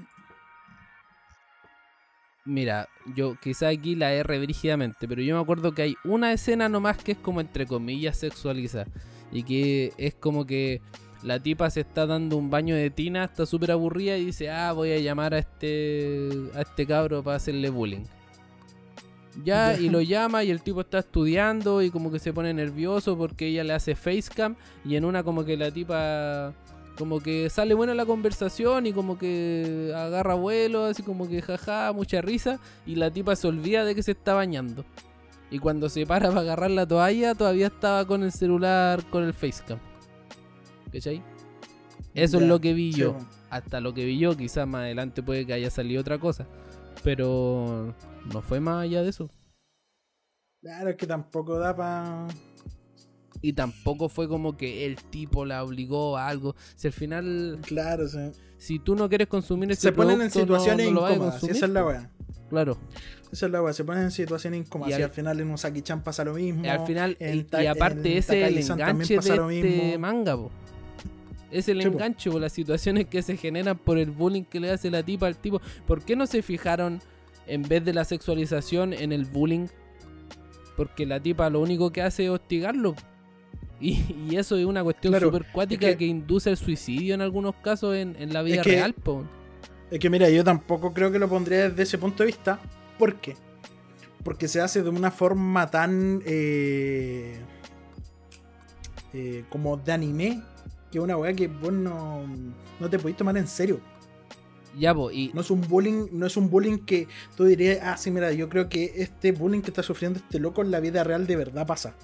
[2.46, 6.68] Mira, yo quizá aquí la erre brígidamente, pero yo me acuerdo que hay una escena
[6.68, 8.86] nomás que es como entre comillas sexualiza.
[9.32, 10.82] Y que es como que
[11.24, 14.74] la tipa se está dando un baño de tina, está súper aburrida y dice, ah,
[14.74, 18.04] voy a llamar a este, a este cabro para hacerle bullying.
[19.44, 23.18] Ya, y lo llama y el tipo está estudiando y como que se pone nervioso
[23.18, 26.54] porque ella le hace facecam y en una como que la tipa
[26.98, 31.92] como que sale buena la conversación y como que agarra vuelo, así como que jaja,
[31.94, 34.86] mucha risa y la tipa se olvida de que se está bañando.
[35.50, 39.34] Y cuando se para para agarrar la toalla todavía estaba con el celular con el
[39.34, 39.80] facecam.
[40.92, 41.24] ¿Cachai?
[42.14, 43.18] Eso es lo que vi yo.
[43.50, 46.48] Hasta lo que vi yo, quizás más adelante puede que haya salido otra cosa.
[47.04, 47.94] Pero
[48.34, 49.30] no fue más allá de eso.
[50.62, 52.28] Claro, es que tampoco da para.
[53.42, 56.56] Y tampoco fue como que el tipo la obligó a algo.
[56.76, 58.32] Si al final, Claro, sí.
[58.58, 61.44] si tú no quieres consumir ese Se ponen en producto, no- situaciones no a incómodas,
[61.44, 62.10] esa es la weá.
[62.50, 62.78] Claro.
[63.34, 64.92] Esa es la weá, se ponen en situaciones incómodas.
[64.92, 66.64] Y Y al- al, final en un Saki-chan pasa lo mismo.
[66.64, 69.70] Y al final, en y, aparte en ese es el enganche de pasa lo este
[69.70, 70.00] mismo.
[70.00, 70.52] manga, po.
[71.54, 74.72] Es el Sí, enganche, po, las situaciones que se generan por el bullying que le
[74.72, 75.62] hace la tipa al tipo.
[75.88, 77.00] ¿Por qué no se fijaron
[77.48, 79.68] en vez de la sexualización en el bullying?
[80.76, 82.96] Porque la tipa lo único que hace es hostigarlo.
[83.80, 85.98] Y, y eso es una cuestión Claro, súper cuática es que...
[86.00, 89.24] que- induce el suicidio en algunos casos en, en la vida que- real, po.
[89.92, 92.60] Es que mira, yo tampoco creo que lo pondría desde ese punto de vista.
[92.98, 93.36] ¿Por qué?
[94.24, 96.22] Porque se hace de una forma tan.
[96.26, 97.36] eh,
[99.14, 100.42] eh, como de anime.
[100.94, 102.24] Que es una weá que vos no,
[102.80, 103.80] no te podéis tomar en serio.
[104.78, 107.98] Ya, po, y No es un bullying, no es un bullying que tú dirías, ah,
[107.98, 111.04] sí, mira, yo creo que este bullying que está sufriendo este loco en la vida
[111.04, 111.96] real de verdad pasa.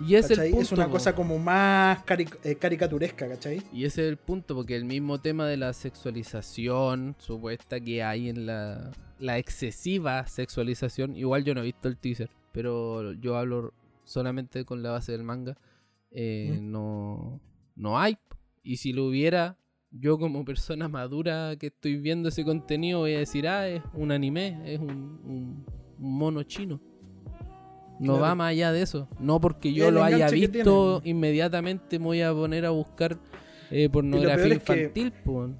[0.00, 0.60] y es el punto.
[0.60, 0.92] es una po.
[0.92, 1.98] cosa como más
[2.44, 3.60] eh, caricaturesca, ¿cachai?
[3.72, 8.28] Y ese es el punto, porque el mismo tema de la sexualización supuesta que hay
[8.28, 13.72] en la, la excesiva sexualización, igual yo no he visto el teaser, pero yo hablo
[14.04, 15.56] solamente con la base del manga,
[16.12, 16.70] eh, ¿Mm?
[16.70, 17.40] no,
[17.76, 18.16] no hay.
[18.62, 19.58] Y si lo hubiera,
[19.90, 24.12] yo como persona madura que estoy viendo ese contenido voy a decir, ah, es un
[24.12, 25.66] anime, es un, un-
[25.98, 26.80] un mono chino.
[28.00, 28.20] No Claro.
[28.22, 29.08] va más allá de eso.
[29.20, 33.18] No porque yo lo haya visto, inmediatamente me voy a poner a buscar
[33.70, 35.12] eh, pornografía es que- infantil.
[35.24, 35.50] po.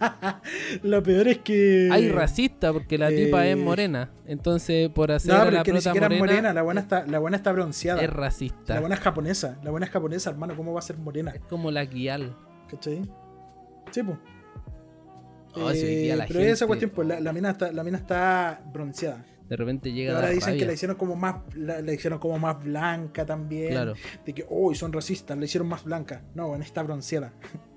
[0.82, 1.88] Lo peor es que.
[1.92, 4.10] Hay racista porque la tipa es eh, morena.
[4.26, 7.18] Entonces, por hacer No, a la que ni siquiera morena, morena, la buena está, la
[7.18, 8.02] buena está bronceada.
[8.02, 8.74] es racista.
[8.74, 11.32] La buena es japonesa, la buena es japonesa, hermano, ¿cómo va a ser morena?
[11.32, 12.36] Es como la guial.
[12.70, 13.02] ¿Cachai?
[13.90, 14.18] Sí, pues.
[15.54, 19.24] Oh, la pero gente- esa cuestión, pues la, la mina está, la mina está bronceada.
[19.48, 22.18] De repente Y llega ahora la dicen que la hicieron como más, la, la hicieron
[22.18, 23.70] como más blanca también.
[23.70, 23.94] Claro.
[24.24, 26.22] De que, uy, son racistas, la hicieron más blanca.
[26.34, 27.32] No, bueno, está bronceada.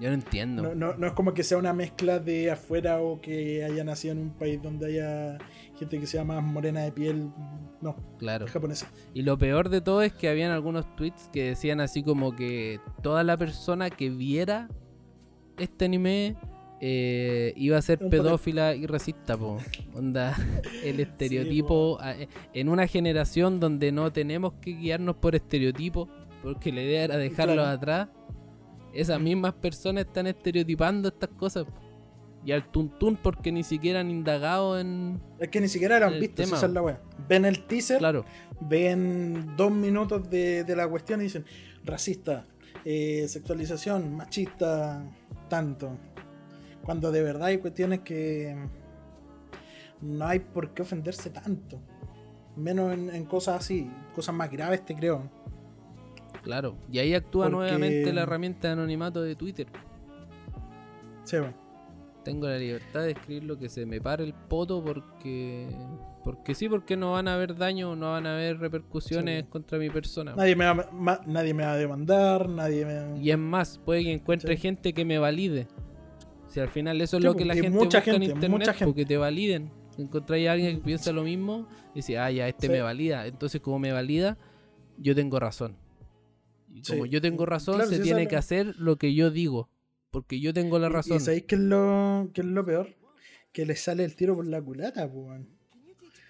[0.00, 0.62] Yo no entiendo.
[0.62, 4.12] No, no, no es como que sea una mezcla de afuera o que haya nacido
[4.12, 5.38] en un país donde haya
[5.78, 7.30] gente que sea más morena de piel.
[7.82, 8.46] No, Claro.
[8.46, 8.90] es japonesa.
[9.14, 12.80] Y lo peor de todo es que habían algunos tweets que decían así como que
[13.02, 14.68] toda la persona que viera
[15.58, 16.36] este anime
[16.80, 19.58] eh, iba a ser pedófila y racista, po.
[19.94, 20.34] Onda,
[20.84, 21.98] el estereotipo
[22.54, 26.08] en una generación donde no tenemos que guiarnos por estereotipos,
[26.42, 27.68] porque la idea era dejarlos Claro.
[27.70, 28.08] atrás.
[28.92, 31.66] Esas mismas personas están estereotipando estas cosas.
[32.44, 35.20] Y al tuntún porque ni siquiera han indagado en...
[35.38, 37.00] Es que ni siquiera eran vistos, esa es la wea.
[37.28, 38.24] Ven el teaser, Claro,
[38.60, 41.44] ven dos minutos de, de la cuestión y dicen
[41.84, 42.46] racista,
[42.84, 45.04] eh, sexualización, machista,
[45.48, 45.98] tanto.
[46.82, 48.56] Cuando de verdad hay cuestiones que
[50.00, 51.78] no hay por qué ofenderse tanto.
[52.56, 55.30] Menos en, en cosas así, cosas más graves te creo.
[56.42, 56.76] Claro.
[56.90, 59.66] Y ahí actúa Porque- nuevamente la herramienta de anonimato de Twitter.
[61.24, 61.54] Sí, bueno.
[62.24, 65.68] Tengo la libertad de escribir lo que se me pare el poto porque...
[66.22, 69.48] Porque sí, porque no van a haber daño, no van a haber repercusiones Sí.
[69.48, 70.34] contra mi persona.
[70.36, 73.22] Nadie me, va, ma- nadie me va a demandar, nadie me...
[73.22, 74.60] Y es más, puede que encuentre Sí.
[74.60, 75.66] gente que me valide.
[76.46, 78.50] Si al final eso es Sí, lo que pues, la y gente busca en internet,
[78.50, 78.84] mucha gente.
[78.84, 79.70] porque te validen.
[79.96, 83.26] Encontráis a alguien que piensa lo mismo, dice, ah, ya, este me valida.
[83.26, 84.36] Entonces, como me valida,
[84.98, 85.76] yo tengo razón.
[86.72, 86.92] Y Sí.
[86.92, 89.68] como yo tengo razón, Claro, se tiene que hacer lo que yo digo.
[90.10, 91.18] Porque yo tengo la razón.
[91.18, 92.88] ¿Y sabéis qué es lo, qué es lo peor?
[93.52, 95.48] Que le sale el tiro por la culata, weón.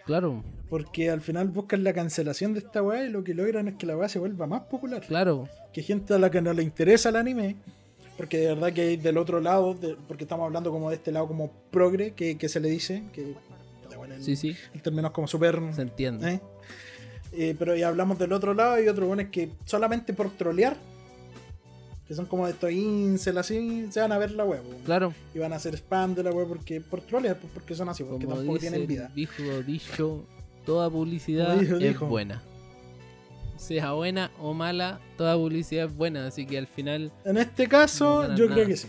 [0.07, 3.75] Claro, Porque al final buscan la cancelación de esta weá y lo que logran es
[3.77, 5.03] que la weá se vuelva más popular.
[5.07, 5.49] claro.
[5.73, 7.57] Que gente a la que no le interesa el anime,
[8.17, 11.13] porque de verdad que hay del otro lado, de- porque estamos hablando como de este
[11.13, 13.35] lado como progre, que, que se le dice, que
[13.83, 15.61] puta, bueno, el, Sí, sí, el término es como súper...
[15.75, 16.33] se entiende.
[16.35, 16.41] ¿eh?
[17.33, 20.77] Eh, pero ya hablamos del otro lado y otros buenos que solamente por trolear,
[22.07, 25.53] que son como estos incel así, se van a ver la web Claro, y van
[25.53, 28.37] a hacer spam de la web porque por trolear, pues porque son así, porque como
[28.39, 29.11] tampoco dice tienen vida.
[29.15, 30.25] dijo dicho,
[30.67, 32.07] toda publicidad dijo, es dijo.
[32.07, 32.43] buena.
[33.57, 36.27] Sea buena o mala, toda publicidad es buena.
[36.27, 38.55] Así que al final En este caso, yo nada.
[38.55, 38.89] creo que sí.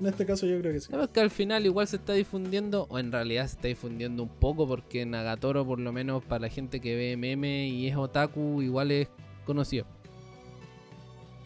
[0.00, 0.88] En este caso, yo creo que sí.
[0.90, 4.28] Sabes que al final igual se está difundiendo, o en realidad se está difundiendo un
[4.28, 8.60] poco, porque Nagatoro, por lo menos para la gente que ve meme y es otaku,
[8.62, 9.08] igual es
[9.44, 9.86] conocido.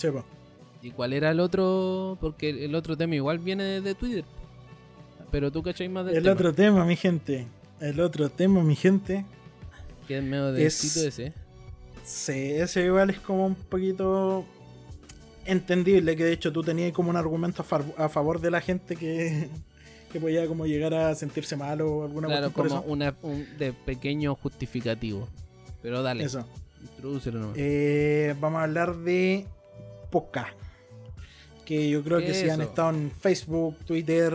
[0.01, 0.25] Po.
[0.83, 2.17] ¿Y cuál era el otro?
[2.21, 4.25] Porque el otro tema igual viene de, de Twitter.
[5.31, 7.47] Pero tú cacháis más del El tema, otro tema, mi gente.
[7.81, 9.27] El otro tema, mi gente.
[10.07, 11.33] que es medio es- densito ese.
[12.05, 14.47] Sí, ese igual es como un poquito
[15.49, 16.17] entendible.
[16.17, 17.65] Que de hecho tú tenías como un argumento
[17.97, 19.49] a, favor de la gente que,
[20.13, 23.47] que podía como llegar a sentirse mal o alguna Claro, cuestión como por una, un
[23.59, 25.29] de pequeño justificativo.
[25.83, 26.47] Pero dale, eso.
[26.81, 27.57] Introdúcelo nomás.
[27.59, 29.47] Eh, vamos a hablar de
[30.11, 30.55] Poca.
[31.65, 34.35] Que yo creo ¿Qué que si han estado en Facebook, Twitter,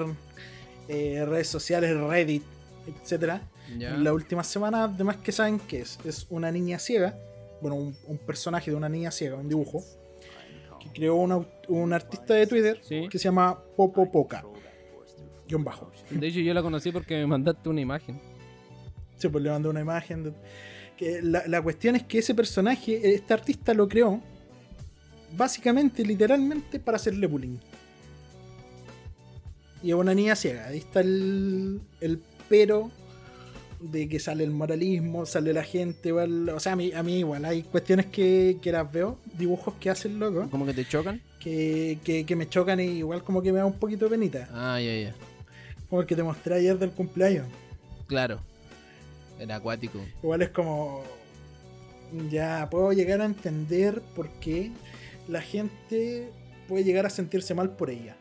[0.88, 2.43] eh, redes sociales, Reddit,
[2.88, 3.41] etcétera.
[3.78, 3.95] Ya.
[3.95, 7.18] En la última semana, además que saben que es, es una niña ciega,
[7.61, 9.84] bueno, un, un personaje de una niña ciega, un dibujo,
[10.94, 13.08] creó un, au- un artista de Twitter Sí.
[13.10, 14.44] que se llama Popo Poca,
[15.48, 15.91] guion bajo.
[16.10, 18.20] De hecho, yo la conocí porque me mandaste una imagen.
[19.18, 20.24] Sí, pues le mandó una imagen.
[20.26, 20.34] de-
[20.98, 24.22] que la, la cuestión es que ese personaje, este artista lo creó
[25.36, 27.58] básicamente, literalmente, para hacerle bullying.
[29.82, 30.68] Y a una niña ciega.
[30.68, 32.91] Ahí está el, el pero
[33.92, 37.20] de que sale el moralismo, sale la gente, igual, o sea, a mí, a mí
[37.20, 41.22] igual, hay cuestiones que, que las veo, dibujos que hacen loco, Como que te chocan.
[41.40, 44.48] que, que, que me chocan y igual como que me da un poquito de penita.
[44.52, 45.14] Ah, ya, ya.
[45.90, 47.46] Como el que te mostré ayer del cumpleaños.
[48.08, 48.40] Claro.
[49.40, 50.00] Era acuático.
[50.24, 51.04] Igual es como.
[52.30, 54.72] Ya puedo llegar a entender por qué
[55.28, 56.30] la gente
[56.68, 58.16] puede llegar a sentirse mal por ella.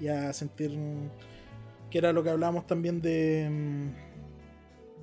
[0.00, 0.70] Y a sentir.
[0.70, 1.10] mm,
[1.90, 3.48] Que era lo que hablábamos también de.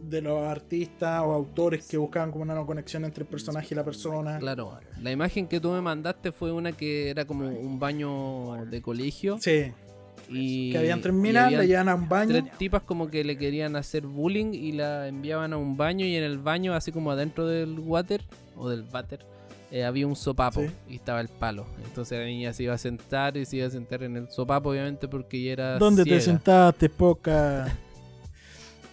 [0.02, 3.84] De los artistas o autores que buscaban como una conexión entre el personaje y la
[3.84, 4.40] persona.
[4.40, 4.80] Claro.
[5.02, 9.38] La imagen que tú me mandaste fue una que era como un baño de colegio.
[9.40, 9.72] Sí,
[10.30, 12.30] Y, que habían tres minas, le llevan a un baño.
[12.32, 16.16] Tres tipas como que le querían hacer bullying y la enviaban a un baño y
[16.16, 18.22] en el baño, así como adentro del water
[18.56, 19.26] o del váter,
[19.72, 20.68] eh, había un sopapo Sí.
[20.88, 21.66] y estaba el palo.
[21.84, 24.70] Entonces la niña se iba a sentar y se iba a sentar en el sopapo,
[24.70, 25.78] obviamente, porque ya era.
[25.80, 26.24] ¿Dónde te ciega.
[26.24, 27.76] sentaste, poca?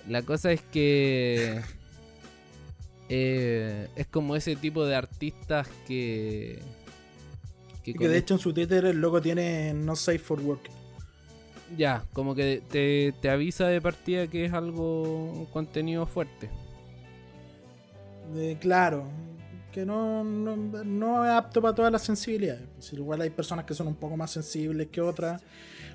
[0.09, 1.61] La cosa es que
[3.09, 6.63] eh, es como ese tipo de artistas que
[7.95, 10.71] que, de hecho en su Twitter el logo tiene No Safe for Work.
[11.77, 16.51] ya como que te, te avisa de partida que es algo contenido fuerte.
[18.35, 19.09] Eh, claro,
[19.71, 22.63] que no, no, no es apto para todas las sensibilidades.
[22.75, 25.43] Pues, igual hay personas que son un poco más sensibles que otras,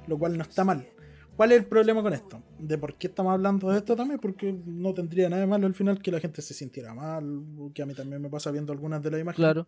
[0.08, 0.88] lo cual no está mal.
[1.36, 2.44] ¿Cuál es el problema con esto?
[2.60, 4.20] ¿De por qué estamos hablando de esto también?
[4.20, 7.82] Porque no tendría nada de malo al final que la gente se sintiera mal, que
[7.82, 9.46] a mí también me pasa viendo algunas de las imágenes.
[9.46, 9.68] Claro.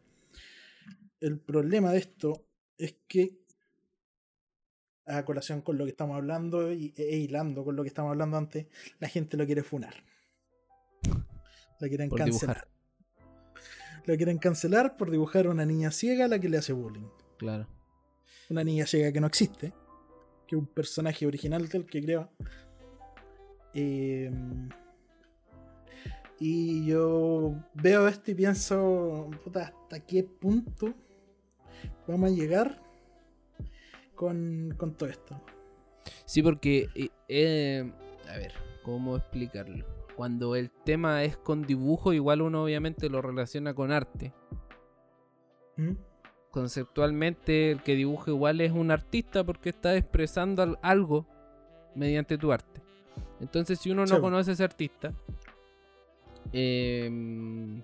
[1.19, 2.45] El problema de esto
[2.77, 3.39] es que
[5.05, 8.37] a colación con lo que estamos hablando y, e hilando con lo que estamos hablando
[8.37, 8.67] antes,
[8.99, 9.95] la gente lo quiere funar.
[11.79, 12.67] Lo quieren Por cancelar.
[14.05, 17.07] Lo quieren cancelar por dibujar a una niña ciega a la que le hace bullying.
[17.37, 17.67] Claro.
[18.49, 19.73] Una niña ciega que no existe.
[20.53, 22.29] Que es un personaje original del que crea.
[23.73, 24.31] Eh,
[26.39, 30.93] y yo veo esto y pienso, puta, ¿hasta qué punto
[32.07, 32.79] vamos a llegar
[34.13, 35.41] con, con todo esto?
[36.25, 37.91] Sí, porque, eh, eh,
[38.29, 39.87] a ver, ¿cómo explicarlo?
[40.15, 44.35] Cuando el tema es con dibujo, igual uno obviamente lo relaciona con arte.
[45.77, 45.93] ¿Mm?
[46.53, 51.25] Conceptualmente, el que dibuja igual es un artista porque está expresando al- algo
[51.95, 52.79] mediante tu arte.
[53.41, 54.21] Entonces, si uno no Sí.
[54.21, 55.11] conoce a ese artista,
[56.51, 57.81] eh,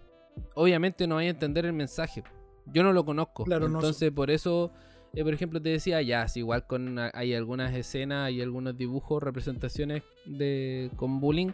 [0.53, 2.23] obviamente no vaya a entender el mensaje.
[2.67, 3.43] Yo no lo conozco.
[3.43, 3.79] Claro, no.
[3.79, 4.71] Entonces, por eso,
[5.15, 9.23] eh, por ejemplo, te decía, ya, si igual con hay algunas escenas, hay algunos dibujos,
[9.23, 11.51] representaciones de con bullying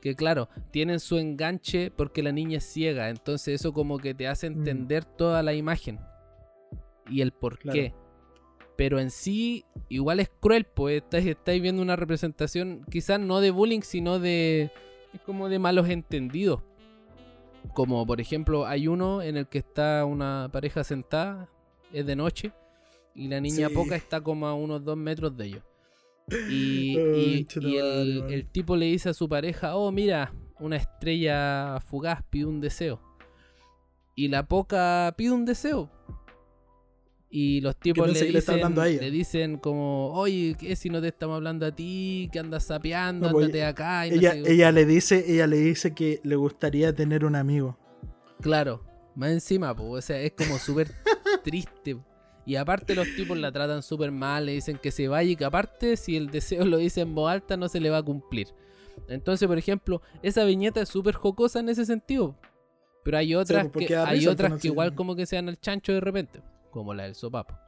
[0.00, 4.26] que claro, tienen su enganche porque la niña es ciega, entonces eso como que te
[4.28, 4.52] hace Mm.
[4.58, 5.98] entender toda la imagen
[7.08, 7.74] y el por Claro.
[7.74, 7.94] qué.
[8.76, 13.50] Pero en sí, igual es cruel, pues estáis, estáis viendo una representación, quizás no de
[13.50, 14.70] bullying, sino de.
[15.12, 16.62] Es como de malos entendidos.
[17.74, 21.48] Como por ejemplo, hay uno en el que está una pareja sentada,
[21.92, 22.52] es de noche,
[23.14, 23.74] y la niña Sí.
[23.74, 25.62] poca está como a unos dos metros de ellos.
[26.50, 27.46] Y,
[28.28, 33.00] el tipo le dice a su pareja, oh mira, una estrella fugaz pide un deseo.
[34.14, 35.90] Y la poca pide un deseo.
[37.30, 41.66] Y los tipos le dicen, le dicen como, oye, ¿qué si no te estamos hablando
[41.66, 42.30] a ti?
[42.32, 44.06] Que andas sapeando, No, pues, ándate acá.
[44.06, 44.52] Y no Ella, sé qué".
[44.52, 47.76] ella le dice, ella le dice que le gustaría tener un amigo.
[48.40, 48.82] Claro,
[49.14, 50.88] más encima, pues, o sea, es como súper
[51.44, 51.98] triste.
[52.46, 55.44] Y aparte los tipos la tratan súper mal, le dicen que se vaya y que
[55.44, 58.48] aparte si el deseo lo dice en voz alta no se le va a cumplir.
[59.06, 62.36] Entonces, por ejemplo, esa viñeta es súper jocosa en ese sentido.
[63.04, 65.92] Pero hay otras pues, que, hay otras final, que igual como que sean el chancho
[65.92, 66.40] de repente,
[66.70, 67.58] como la del sopapo.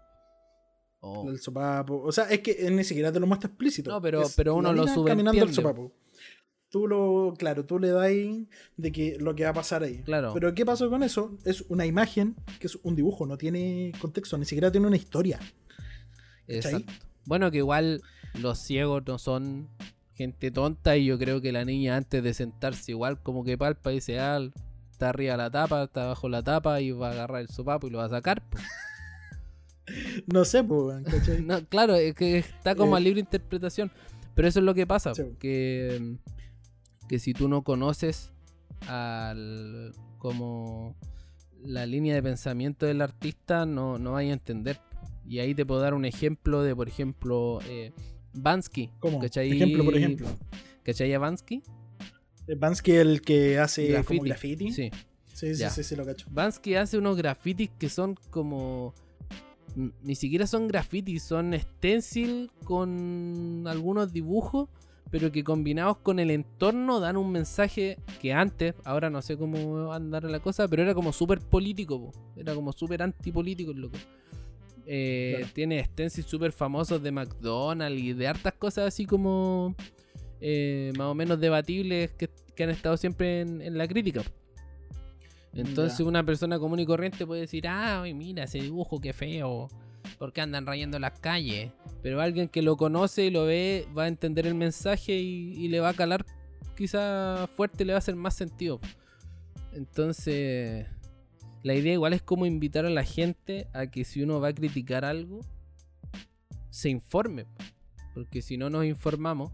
[1.01, 1.29] Oh.
[1.31, 2.01] El sopapo.
[2.03, 3.91] O sea, es que ni siquiera te lo muestra explícito.
[3.91, 5.11] No, pero- Es pero uno lo subentiende.
[5.11, 5.93] caminando al sopapo.
[6.69, 8.11] Tú lo, claro, tú le das
[8.77, 10.03] de que lo que va a pasar ahí.
[10.05, 10.33] Claro.
[10.35, 11.37] Pero ¿qué pasó con eso?
[11.45, 15.41] Es una imagen que es un dibujo, no tiene contexto, ni siquiera tiene una historia.
[16.47, 16.93] Exacto.
[17.25, 18.03] Bueno, que igual
[18.41, 19.69] los ciegos no son
[20.15, 23.91] gente tonta y yo creo que la niña antes de sentarse igual como que palpa
[23.91, 24.39] y dice, ah,
[24.93, 27.91] está arriba la tapa, está abajo la tapa y va a agarrar el sopapo y
[27.91, 28.49] lo va a sacar.
[28.49, 28.63] pues.
[30.33, 31.43] No sé, pues, ¿cachai?
[31.47, 32.99] No, claro, es que está como Eh.
[32.99, 33.91] a libre interpretación.
[34.35, 35.23] Pero eso es lo que pasa, Sí.
[35.39, 36.17] que,
[37.09, 38.31] que si tú no conoces
[38.87, 40.97] al como
[41.63, 44.81] la línea de pensamiento del artista, no, no vas a entender.
[45.27, 47.93] Y ahí te puedo dar un ejemplo de, por ejemplo, eh,
[48.33, 48.91] Bansky.
[49.01, 49.19] ¿Cómo?
[49.21, 49.51] ¿cachai?
[49.53, 50.27] Ejemplo, por ejemplo.
[50.83, 51.63] ¿Cachai a Bansky?
[52.47, 54.19] Eh, Bansky el que hace Graffiti.
[54.19, 54.73] como graffiti.
[54.73, 54.91] Sí,
[55.35, 55.55] Sí.
[55.55, 56.27] sí, sí, sí, lo cacho.
[56.31, 58.95] Bansky hace unos grafitis que son como.
[59.77, 64.69] Ni siquiera son grafitis, son stencil con algunos dibujos,
[65.11, 69.87] pero que combinados con el entorno dan un mensaje que antes, ahora no sé cómo
[69.87, 72.13] va a andar la cosa, pero era como súper político, po.
[72.37, 73.99] era como súper antipolítico el loco.
[74.87, 75.53] Eh, Claro.
[75.55, 79.75] Tiene stencils súper famosos de McDonald's y de hartas cosas así como
[80.41, 84.23] eh, más o menos debatibles que, que han estado siempre en, en la crítica.
[85.53, 86.05] Entonces Ya.
[86.05, 89.69] una persona común y corriente puede decir, ah, mira ese dibujo, qué feo,
[90.19, 91.73] porque andan rayando las calles.
[92.03, 95.69] Pero alguien que lo conoce y lo ve va a entender el mensaje y, y
[95.69, 96.25] le va a calar
[96.77, 98.81] quizá fuerte, le va a hacer más sentido.
[99.73, 100.87] Entonces,
[101.63, 104.53] la idea igual es como invitar a la gente a que si uno va a
[104.55, 105.41] criticar algo,
[106.71, 107.47] se informe.
[108.15, 109.53] Porque si no nos informamos,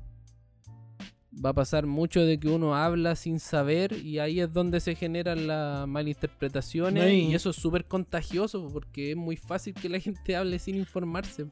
[1.44, 4.94] va a pasar mucho de que uno habla sin saber y ahí es donde se
[4.94, 10.34] generan las malinterpretaciones y- eso es súper contagioso porque es muy fácil que la gente
[10.36, 11.46] hable sin informarse.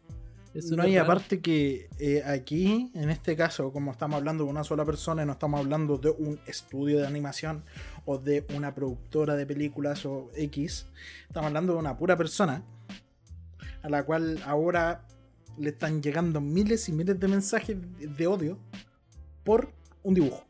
[0.70, 1.03] No, y raro.
[1.11, 5.26] aparte que eh, aquí, en este caso, como estamos hablando de una sola persona, y
[5.26, 7.64] no estamos hablando de un estudio de animación
[8.05, 10.87] o de una productora de películas o X,
[11.26, 12.62] estamos hablando de una pura persona
[13.82, 15.05] a la cual ahora
[15.59, 18.57] le están llegando miles y miles de mensajes de- de odio
[19.45, 19.73] por
[20.03, 20.45] un dibujo.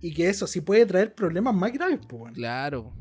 [0.00, 2.92] Y que eso sí puede traer problemas más graves, pues, bueno Claro,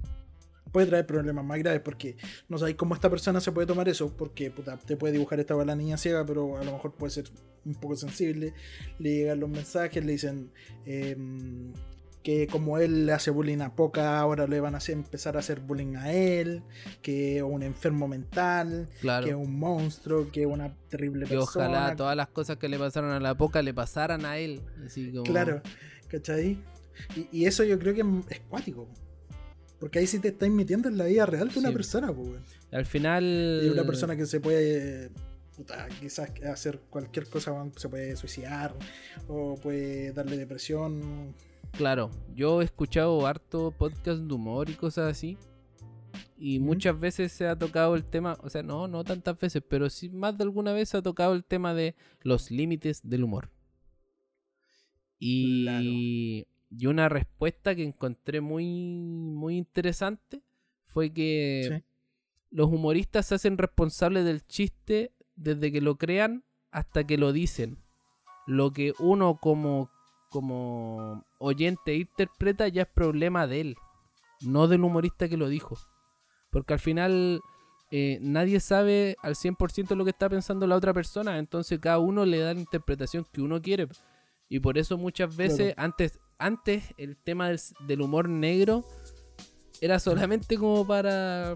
[0.76, 2.18] puede traer problemas más graves porque
[2.50, 5.56] no sabéis cómo esta persona se puede tomar eso, porque puta, te puede dibujar esta
[5.64, 7.32] la niña ciega, pero a lo mejor puede ser
[7.64, 8.54] un poco sensible.
[9.00, 10.52] Le llegan los mensajes, le dicen,
[10.86, 11.72] em,
[12.26, 15.42] que como él le hace bullying a Poca, ahora le van a hacer, empezar a
[15.42, 16.64] hacer bullying a él,
[17.04, 19.26] que es un enfermo mental, Claro.
[19.26, 21.68] que es un monstruo, que es una terrible Que persona.
[21.70, 24.62] ojalá todas las cosas que le pasaron a la poca le pasaran a él.
[24.84, 25.22] Así como...
[25.24, 25.62] Claro,
[26.08, 26.58] ¿cachai?
[27.16, 28.02] Y, y eso yo creo que
[28.34, 28.88] es cuático.
[29.80, 31.76] Porque ahí sí te estás metiendo en la vida real de una Sí.
[31.76, 32.42] persona, pues.
[32.72, 33.62] Al final.
[33.64, 35.12] Y una persona que se puede,
[35.56, 38.74] puta, quizás hacer cualquier cosa, se puede suicidar
[39.28, 41.36] o puede darle depresión.
[41.78, 45.38] Claro, yo he escuchado harto podcast de humor y cosas así.
[46.38, 49.90] Y muchas veces se ha tocado el tema, o sea, no, no tantas veces, pero
[49.90, 53.52] sí más de alguna vez se ha tocado el tema de los límites del humor.
[55.20, 60.44] Y, y una respuesta que encontré muy, muy interesante
[60.86, 61.84] fue que Sí.
[62.52, 67.78] los humoristas se hacen responsables del chiste desde que lo crean hasta que lo dicen.
[68.46, 69.90] Lo que uno como,
[70.36, 73.76] como oyente interpreta ya es problema de él,
[74.42, 75.78] no del humorista que lo dijo.
[76.52, 77.40] Porque al final
[77.90, 82.26] eh, nadie sabe al 100% lo que está pensando la otra persona, entonces cada uno
[82.26, 83.88] le da la interpretación que uno quiere.
[84.50, 88.84] Y por eso muchas veces, antes, antes el tema del, del humor negro
[89.80, 91.56] era solamente como para...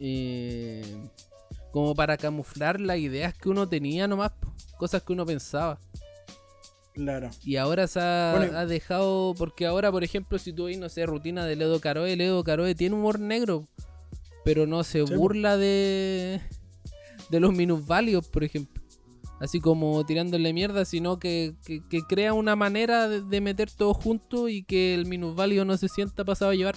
[0.00, 1.08] eh,
[1.70, 4.32] como para camuflar las ideas que uno tenía nomás,
[4.76, 5.78] cosas que uno pensaba.
[7.00, 7.30] Claro.
[7.44, 8.58] Y ahora se ha, Bueno.
[8.58, 9.34] ha dejado.
[9.36, 12.74] Porque ahora, por ejemplo, si tú ves, no sé, rutina de Ledo Caroe, Ledo Caroe
[12.74, 13.66] tiene humor negro.
[14.44, 16.40] Pero no se Sí, burla de.
[17.30, 18.82] de los minusválidos, por ejemplo.
[19.40, 23.94] Así como tirándole mierda, sino que, que- que crea una manera de, de meter todo
[23.94, 26.76] junto y que el minusválido no se sienta pasado a llevar.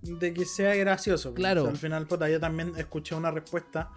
[0.00, 1.30] De que sea gracioso.
[1.30, 1.36] pues.
[1.36, 1.62] Claro.
[1.62, 3.90] O sea, al final, puta, yo también escuché una respuesta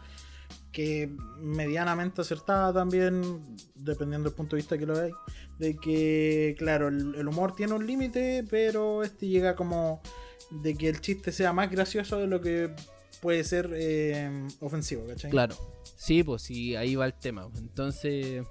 [0.72, 1.09] que
[1.39, 5.15] medianamente acertada también, dependiendo del punto de vista que lo veáis,
[5.59, 10.01] de que, claro, el, el humor tiene un límite, pero este llega como
[10.49, 12.74] de que el chiste sea más gracioso de lo que
[13.22, 15.32] puede ser eh, ofensivo, ¿cachai?
[15.32, 15.55] Claro.
[15.95, 17.47] Sí, pues sí, ahí va el tema.
[17.57, 18.43] Entonces,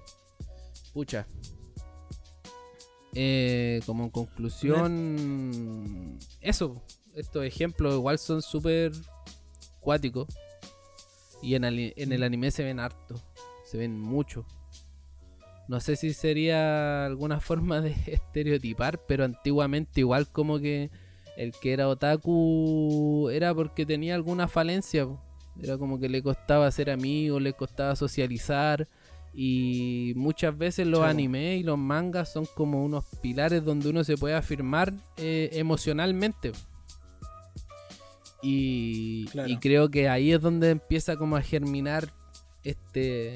[0.92, 1.26] pucha.
[3.12, 6.82] Eh, como conclusión, eso.
[7.12, 8.92] Estos ejemplos igual son súper
[9.80, 10.28] cuáticos.
[11.42, 13.14] Y en, ali- en el anime se ven harto.
[13.64, 14.44] Se ven mucho.
[15.68, 20.90] No sé si sería alguna forma de estereotipar, pero antiguamente igual como que
[21.36, 25.06] el que era otaku era porque tenía alguna falencia.
[25.62, 28.88] Era como que le costaba ser amigo, le costaba socializar.
[29.32, 34.16] Y muchas veces los animes y los mangas son como unos pilares donde uno se
[34.16, 36.50] puede afirmar eh, emocionalmente.
[38.42, 39.48] Y, Claro.
[39.48, 42.12] y creo que ahí es donde empieza como a germinar
[42.64, 43.34] este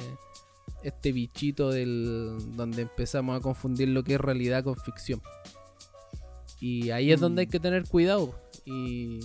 [0.82, 5.20] este bichito del donde empezamos a confundir lo que es realidad con ficción.
[6.60, 7.50] Y ahí es donde hay Mm.
[7.50, 8.34] que tener cuidado
[8.66, 9.20] y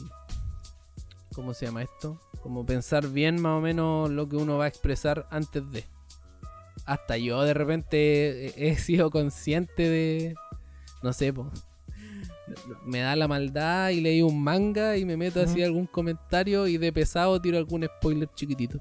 [1.33, 2.19] ¿cómo se llama esto?
[2.41, 5.85] Como pensar bien más o menos lo que uno va a expresar antes de.
[6.85, 10.35] Hasta yo de repente he sido consciente de
[11.03, 11.49] no sé, po,
[12.85, 16.77] me da la maldad y leí un manga y me meto así algún comentario y
[16.77, 18.79] de pesado tiro algún spoiler chiquitito.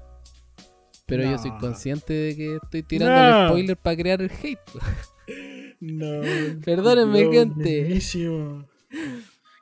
[1.05, 4.59] Pero yo soy consciente de que estoy tirando el spoiler para crear el hate.
[5.79, 6.21] No.
[6.65, 7.81] Perdónenme, no, gente.
[7.81, 8.65] buenísimo.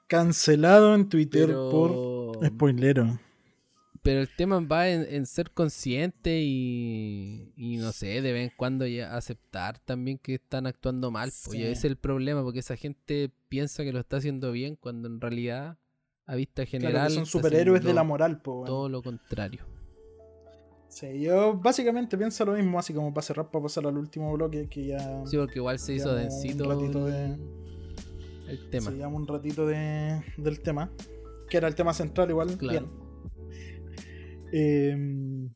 [0.08, 1.70] Cancelado en Twitter Pero...
[1.70, 3.20] por spoilero.
[4.08, 8.53] Pero el tema va en, en ser consciente y, y no sé, de vez en
[8.55, 11.30] cuando ya aceptar también que están actuando mal.
[11.43, 11.62] Pues Sí.
[11.62, 15.20] ese es el problema, porque esa gente piensa que lo está haciendo bien cuando en
[15.20, 15.78] realidad,
[16.26, 19.66] a vista general, Claro, son superhéroes de la moral, po, todo lo contrario.
[20.88, 24.70] Sí, yo básicamente pienso lo mismo, así como para cerrar, para pasar al último bloque,
[24.70, 28.89] que ya Sí, porque igual se hizo un densito ratito el, de- el tema.
[28.89, 30.89] se llama un ratito de, del tema,
[31.49, 32.58] que era el tema central igual.
[32.58, 32.88] Claro.
[32.88, 33.07] Bien.
[34.52, 35.48] Eh,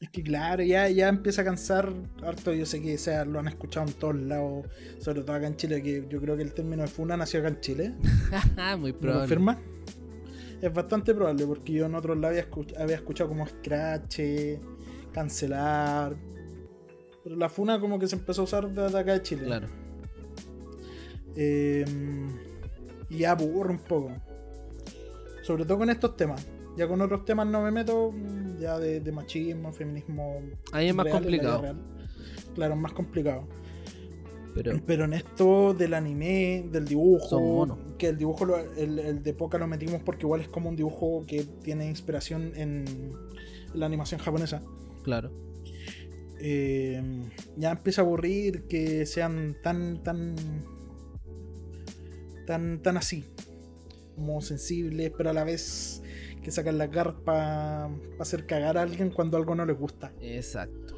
[0.00, 1.90] es que claro, ya, ya empieza a cansar
[2.22, 4.66] harto, yo sé que o sea, lo han escuchado en todos lados,
[4.98, 7.48] sobre todo acá en Chile, que yo creo que el término de funa nació acá
[7.48, 7.94] en Chile.
[8.78, 9.20] Muy ¿Me probable.
[9.22, 9.58] confirma?
[10.60, 14.20] Es bastante probable, porque yo en otros lados había, escuch- había escuchado como scratch,
[15.12, 16.14] cancelar.
[17.24, 19.44] Pero la funa como que se empezó a usar desde acá de Chile.
[19.46, 19.68] Claro.
[21.36, 21.84] Eh,
[23.10, 24.12] y aburre un poco.
[25.42, 26.46] Sobre todo con estos temas.
[26.76, 28.12] Ya con otros temas no me meto,
[28.60, 30.40] ya de, de machismo, feminismo.
[30.72, 31.74] Ahí es más real, complicado.
[32.54, 33.48] Claro, es más complicado.
[34.54, 39.34] Pero Pero en esto del anime, del dibujo, que el dibujo, lo- el, el de
[39.34, 42.84] Poca lo metimos porque igual es como un dibujo que tiene inspiración en
[43.74, 44.62] la animación japonesa.
[45.02, 45.30] claro.
[46.38, 47.02] Eh,
[47.56, 50.34] ya empieza a aburrir que sean tan, tan
[52.46, 53.24] tan, tan así.
[54.14, 56.02] Como sensibles, pero a la vez
[56.46, 57.90] que sacan las garras para
[58.20, 60.12] hacer cagar a alguien cuando algo no les gusta.
[60.20, 60.94] Exacto.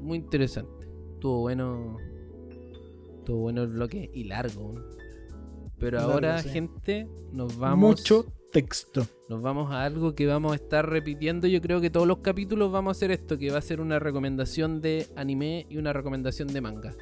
[0.00, 0.88] Muy interesante.
[1.12, 1.98] Estuvo bueno.
[3.18, 4.76] Estuvo bueno el bloque y largo.
[5.78, 6.48] Pero Largo, ahora, sí.
[6.48, 7.98] gente, nos vamos.
[7.98, 9.06] Mucho texto.
[9.28, 11.46] Nos vamos a algo que vamos a estar repitiendo.
[11.46, 13.98] Yo creo que todos los capítulos vamos a hacer esto, que va a ser una
[13.98, 16.94] recomendación de anime y una recomendación de manga.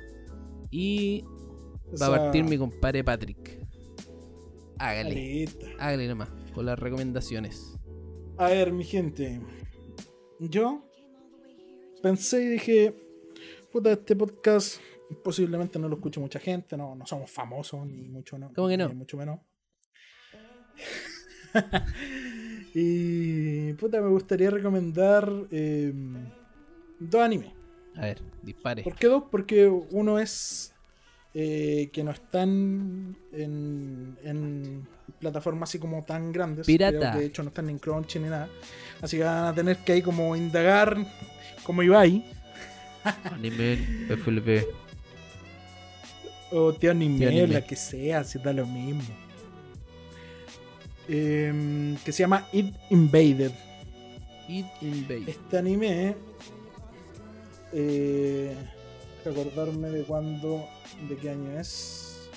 [0.72, 1.22] Y
[2.02, 3.64] va a partir mi compadre Patrick.
[4.78, 5.48] Hágale,
[5.78, 7.76] hágale nomás, con las recomendaciones.
[8.38, 9.42] A ver, mi gente.
[10.40, 10.82] Yo
[12.02, 12.94] pensé y dije,
[13.70, 14.80] puta, este podcast
[15.22, 18.78] posiblemente no lo escuche mucha gente, no, no somos famosos, ni mucho, no, ¿Cómo que
[18.78, 18.88] no?
[18.88, 19.38] ni mucho menos.
[22.74, 25.92] y puta, me gustaría recomendar eh,
[26.98, 27.52] dos animes.
[27.96, 28.82] A ver, dispare.
[28.82, 29.24] ¿Por qué dos?
[29.30, 30.74] Porque uno es
[31.38, 36.66] eh, que no están en, en plataformas así como tan grandes.
[36.66, 36.98] Pirata.
[36.98, 38.48] Creo que de hecho no están ni en Crunchy ni nada.
[39.02, 40.96] Así que van a tener que ahí como indagar
[41.62, 42.24] como Ibai
[43.32, 43.76] Anime,
[44.08, 44.64] FLV.
[46.52, 47.46] o Tío Anime, Tío Anime.
[47.48, 49.02] la que sea, si da lo mismo.
[51.08, 53.52] Em, que se llama It Invaded.
[54.48, 55.24] It Invade.
[55.30, 56.14] Este anime,
[57.72, 58.54] eh,
[59.24, 60.64] recordarme de cuándo,
[61.08, 62.28] de qué año es.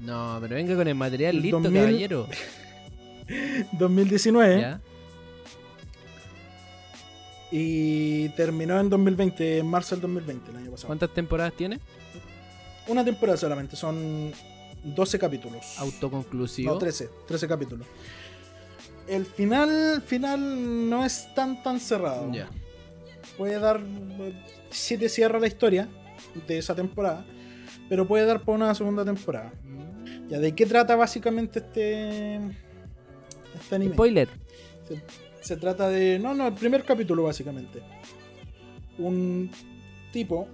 [0.00, 1.80] No, pero venga con el material listo, 2000.
[1.82, 2.26] caballero.
[3.72, 4.80] 2019 ¿Ya?
[7.50, 10.88] y terminó en 2020, en marzo del 2020, el año pasado.
[10.88, 11.80] ¿Cuántas temporadas tiene?
[12.88, 14.32] Una temporada solamente, son
[14.84, 15.78] 12 capítulos.
[15.78, 16.72] Autoconclusivo.
[16.72, 17.86] No, 13, 13 capítulos.
[19.08, 22.32] El final, final no es tan tan cerrado.
[22.32, 22.48] Ya.
[23.38, 23.80] Puede dar
[24.70, 25.88] 7 cierra la historia
[26.46, 27.24] de esa temporada,
[27.88, 29.52] pero puede dar para una segunda temporada.
[30.28, 32.36] Ya, ¿de qué trata básicamente este
[33.54, 33.94] este anime?
[33.94, 34.28] Spoiler.
[34.88, 35.02] Se,
[35.40, 36.18] se trata de.
[36.18, 37.80] No, no, el primer capítulo, básicamente.
[38.98, 39.50] Un
[40.12, 40.48] tipo,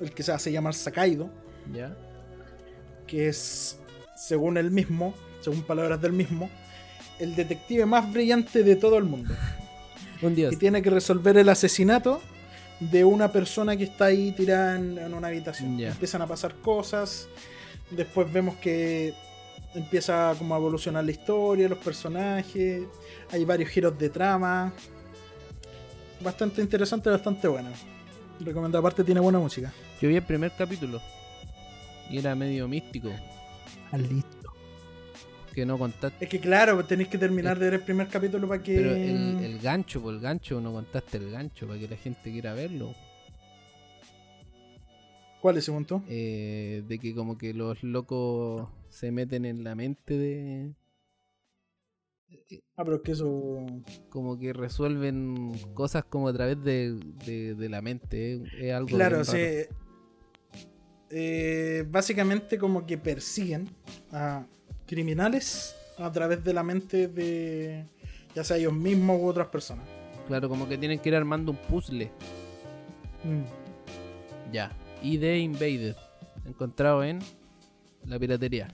[0.00, 1.30] el que se hace llamar Sakaido,
[1.72, 1.96] Ya.
[3.06, 3.78] que es,
[4.16, 6.50] según él mismo, según palabras del mismo,
[7.20, 9.32] el detective más brillante de todo el mundo.
[10.22, 10.50] Un dios.
[10.52, 12.20] Que tiene que resolver el asesinato
[12.90, 15.78] de una persona que está ahí tirada en, en una habitación.
[15.78, 15.90] Ya.
[15.90, 17.28] Empiezan a pasar cosas.
[17.90, 19.14] Después vemos que
[19.74, 22.82] empieza como a evolucionar la historia, los personajes.
[23.30, 24.72] Hay varios giros de trama.
[26.20, 27.70] Bastante interesante, bastante bueno.
[28.40, 28.80] Recomendado.
[28.80, 29.72] Aparte tiene buena música.
[30.00, 31.00] Yo vi el primer capítulo.
[32.10, 33.10] Y era medio místico.
[33.92, 34.43] Ah, listo.
[35.54, 36.24] Que no contaste.
[36.24, 38.74] Es que claro, pues tenéis que terminar de ver el primer capítulo para que...
[38.74, 42.32] Pero el, el gancho, por el gancho, no contaste el gancho para que la gente
[42.32, 42.92] quiera verlo.
[45.40, 46.02] ¿Cuál es ese punto?
[46.08, 50.74] Eh, de que como que los locos se meten en la mente de...
[52.76, 53.64] Ah, pero es que eso...
[54.08, 58.34] Como que resuelven cosas como a través de, de- de la mente.
[58.34, 58.42] eh.
[58.60, 59.38] Es algo Claro, raro.
[61.10, 63.68] eh, básicamente como que persiguen
[64.10, 64.46] a
[64.94, 67.84] criminales a través de la mente de
[68.34, 69.84] ya sea ellos mismos u otras personas.
[70.28, 72.10] Claro, como que tienen que ir armando un puzzle.
[73.24, 73.42] Mm.
[74.52, 74.70] Ya.
[75.02, 75.96] ID Invaded.
[76.46, 77.18] Encontrado en
[78.06, 78.68] la piratería.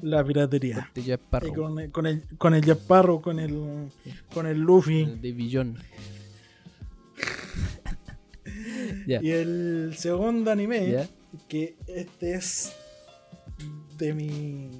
[0.00, 0.90] La piratería.
[0.94, 1.54] De Jack Y Sparrow.
[1.54, 2.80] con, el- con el con el Jack
[3.22, 3.88] con el
[4.34, 5.76] con el Luffy el de Billón.
[9.06, 9.20] ya.
[9.22, 11.06] y el segundo anime
[11.48, 12.72] que este es
[13.98, 14.70] de mi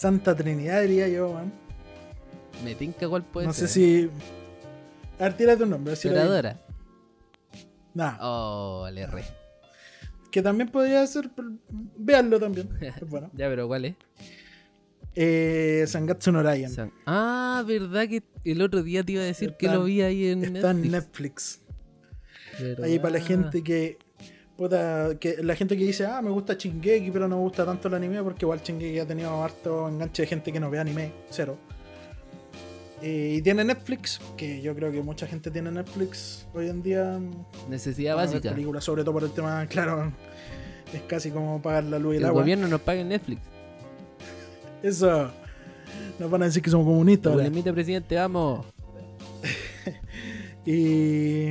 [0.00, 1.52] Santa Trinidad diría yo, man.
[2.64, 3.68] Me tinca cuál puede no ser.
[3.68, 4.10] sé si
[5.18, 5.94] a ver, tírate un nombre.
[5.96, 6.08] si.
[6.08, 6.58] Lloradora.
[7.92, 8.16] Nah.
[8.22, 9.24] Oh, le re.
[10.30, 11.28] Que también podría ser.
[11.36, 11.50] pero
[11.98, 12.70] Véanlo también.
[13.08, 13.30] Bueno.
[13.34, 13.94] Ya, pero ¿cuál es?
[15.14, 16.70] Eh, Sangatsu no Ryan.
[16.70, 20.28] San- Ah, verdad que el otro día te iba a decir que lo vi ahí
[20.28, 21.60] en Está en Netflix.
[22.58, 22.82] Netflix.
[22.82, 23.98] Ahí para la gente que.
[24.60, 27.88] Puta, que la gente que dice, ah, me gusta Shingeki, pero no me gusta tanto
[27.88, 31.12] el anime, porque igual Shingeki ha tenido harto enganche de gente que no ve anime,
[31.30, 31.56] cero.
[33.00, 37.18] Eh, y tiene Netflix, que yo creo que mucha gente tiene Netflix hoy en día.
[37.70, 38.50] Necesidad básica.
[38.50, 40.12] películas, sobre todo por el tema, claro,
[40.92, 42.42] es casi como pagar la luz y el, El agua.
[42.42, 43.40] gobierno nos paga en Netflix.
[44.82, 45.30] Eso.
[46.18, 47.32] Nos van a decir que somos comunistas.
[47.32, 47.44] ahora.
[47.44, 48.66] Limite, presidente, vamos.
[50.66, 51.50] Y.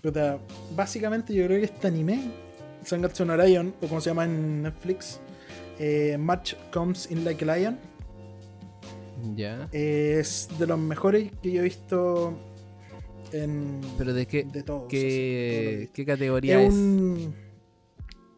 [0.00, 0.38] puta,
[0.74, 2.45] básicamente yo creo que este anime,
[2.86, 5.20] Sangatsu no Lion, o como se llama en Netflix,
[5.78, 7.78] eh, Match Comes in Like a Lion,
[9.34, 9.68] Ya.
[9.72, 12.38] es de los mejores que yo he visto
[13.32, 13.80] en.
[13.98, 14.84] Pero de qué, de todos.
[14.88, 16.74] qué, categoría Es es.
[16.74, 17.34] un.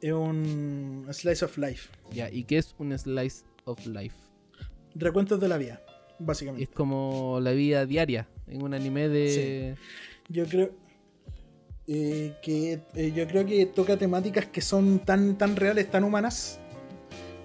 [0.00, 1.90] Es un slice of life.
[2.12, 4.14] Ya, ¿y qué es un slice of life?
[4.94, 5.82] Recuentos de la vida,
[6.18, 6.66] Es básicamente.
[6.68, 9.74] como la vida diaria en un anime de.
[10.28, 10.70] Yo creo
[11.88, 16.60] eh, que eh, yo creo que toca temáticas que son tan, tan reales, tan humanas,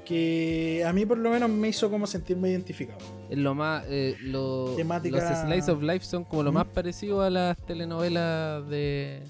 [0.05, 2.99] que a mí por lo menos me hizo como sentirme identificado.
[3.29, 3.85] Es lo más.
[3.87, 6.55] eh, lo- Temática- Los slice of life son como lo ¿Mm?
[6.55, 9.23] más parecido a las telenovelas de.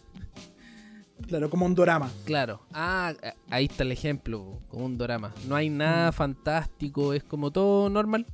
[1.27, 2.11] Claro, como un drama.
[2.25, 2.61] Claro.
[2.73, 3.13] Ah,
[3.49, 5.33] ahí está el ejemplo, como un drama.
[5.47, 6.13] No hay nada Mm.
[6.13, 8.25] fantástico, es como todo normal.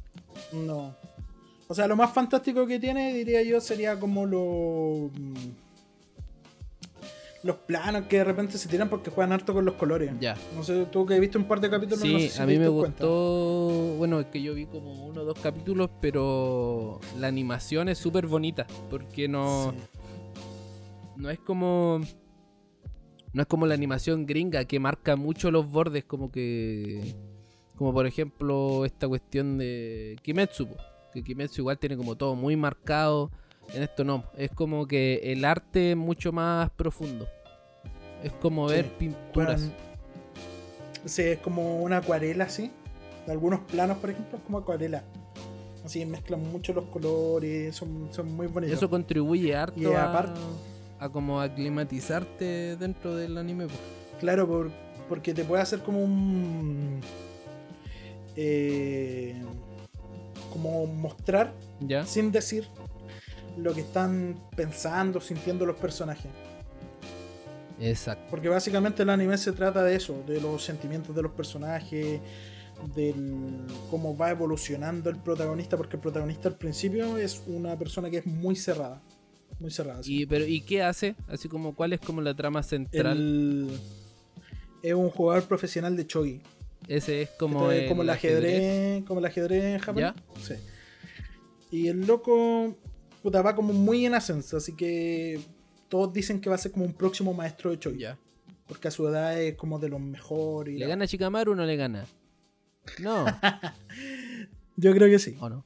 [0.54, 0.96] No.
[1.68, 5.12] O sea, lo más fantástico que tiene, diría yo, sería como lo.
[7.42, 10.12] Los planos que de repente se tiran porque juegan harto con los colores.
[10.20, 10.36] Ya.
[10.56, 12.58] No sé, tú que viste un par de capítulos, Sí, no sé si a mí
[12.60, 13.06] me cuenta.
[13.06, 13.96] gustó.
[13.98, 18.28] Bueno, es que yo vi como uno o dos capítulos, pero la animación es súper
[18.28, 18.68] bonita.
[18.90, 19.78] Porque no, Sí.
[21.16, 22.02] no es como.
[23.32, 27.16] No es como la animación gringa que marca mucho los bordes, como que.
[27.76, 30.68] Como por ejemplo esta cuestión de Kimetsu.
[31.14, 33.32] Que Kimetsu igual tiene como todo muy marcado.
[33.74, 34.24] En esto no.
[34.38, 37.28] Es como que el arte es mucho más profundo.
[38.24, 39.70] Es como Sí, ver pinturas.
[41.06, 42.72] Sí, es como una acuarela, así.
[43.26, 45.04] De algunos planos, por ejemplo, es como acuarela.
[45.86, 48.76] Así mezclan mucho los colores, son, son muy bonitos.
[48.78, 50.40] Eso contribuye harto Y a, aparte-
[51.00, 53.68] a como aclimatizarte dentro del anime.
[54.20, 54.72] Claro, por-
[55.08, 57.00] porque te puede hacer como un.
[58.36, 59.42] eh,
[60.52, 62.06] como mostrar, ¿Ya?
[62.06, 62.68] sin decir,
[63.64, 66.32] lo que están pensando, sintiendo los personajes.
[67.80, 68.26] Exacto.
[68.30, 72.20] Porque básicamente el anime se trata de eso, de los sentimientos de los personajes,
[72.96, 78.18] del cómo va evolucionando el protagonista, porque el protagonista al principio es una persona que
[78.18, 79.02] es muy cerrada.
[79.60, 80.02] Muy cerrada.
[80.04, 81.16] ¿Y, pero, ¿Y qué hace?
[81.28, 83.18] Así como, ¿cuál es como la trama central?
[83.18, 83.80] El-
[84.82, 86.42] es un jugador profesional de Chogi.
[86.88, 90.14] Ese es como, Como, el, como el ajedrez, como el ajedrez en japonés.
[90.42, 90.54] Sí.
[91.72, 92.78] Y el loco
[93.22, 95.40] puta, va como muy en ascenso, así que
[95.90, 98.00] todos dicen que va a ser como un próximo maestro de Chogi.
[98.00, 98.18] Ya.
[98.68, 100.74] Porque a su edad es como de los mejores.
[100.76, 102.06] ¿Le la- gana a Shikamaru o no le gana?
[103.00, 103.26] No,
[104.78, 105.36] Yo creo que sí.
[105.40, 105.66] ¿o no?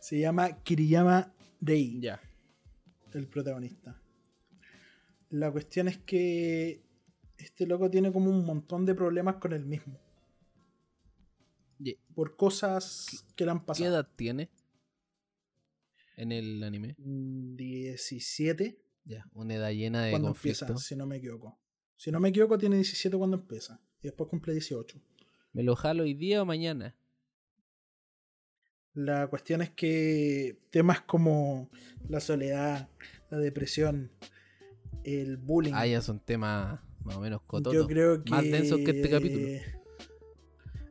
[0.00, 2.20] Se llama Kiriyama Rei, Ya.
[3.14, 3.96] el protagonista.
[5.30, 6.82] La cuestión es que
[7.38, 9.98] este loco tiene como un montón de problemas con él mismo.
[12.14, 13.88] Por cosas que le han ¿Qué pasado.
[13.90, 14.50] edad tiene?
[16.20, 16.96] En el anime.
[16.98, 20.66] Mm, 17 Ya, una edad llena de cuando conflicto.
[20.66, 21.58] empieza, si no me equivoco.
[21.96, 23.80] Si no me equivoco, tiene 17 cuando empieza.
[24.02, 25.00] Y después cumple 18.
[25.54, 26.94] ¿Me lo jalo hoy día o mañana?
[28.92, 31.70] La cuestión es que temas como
[32.06, 32.90] la soledad,
[33.30, 34.12] la depresión,
[35.04, 35.72] el bullying.
[35.74, 37.72] Ah, ya son temas más o menos cototos.
[37.72, 38.30] Yo creo que.
[38.30, 39.46] Más densos que este capítulo.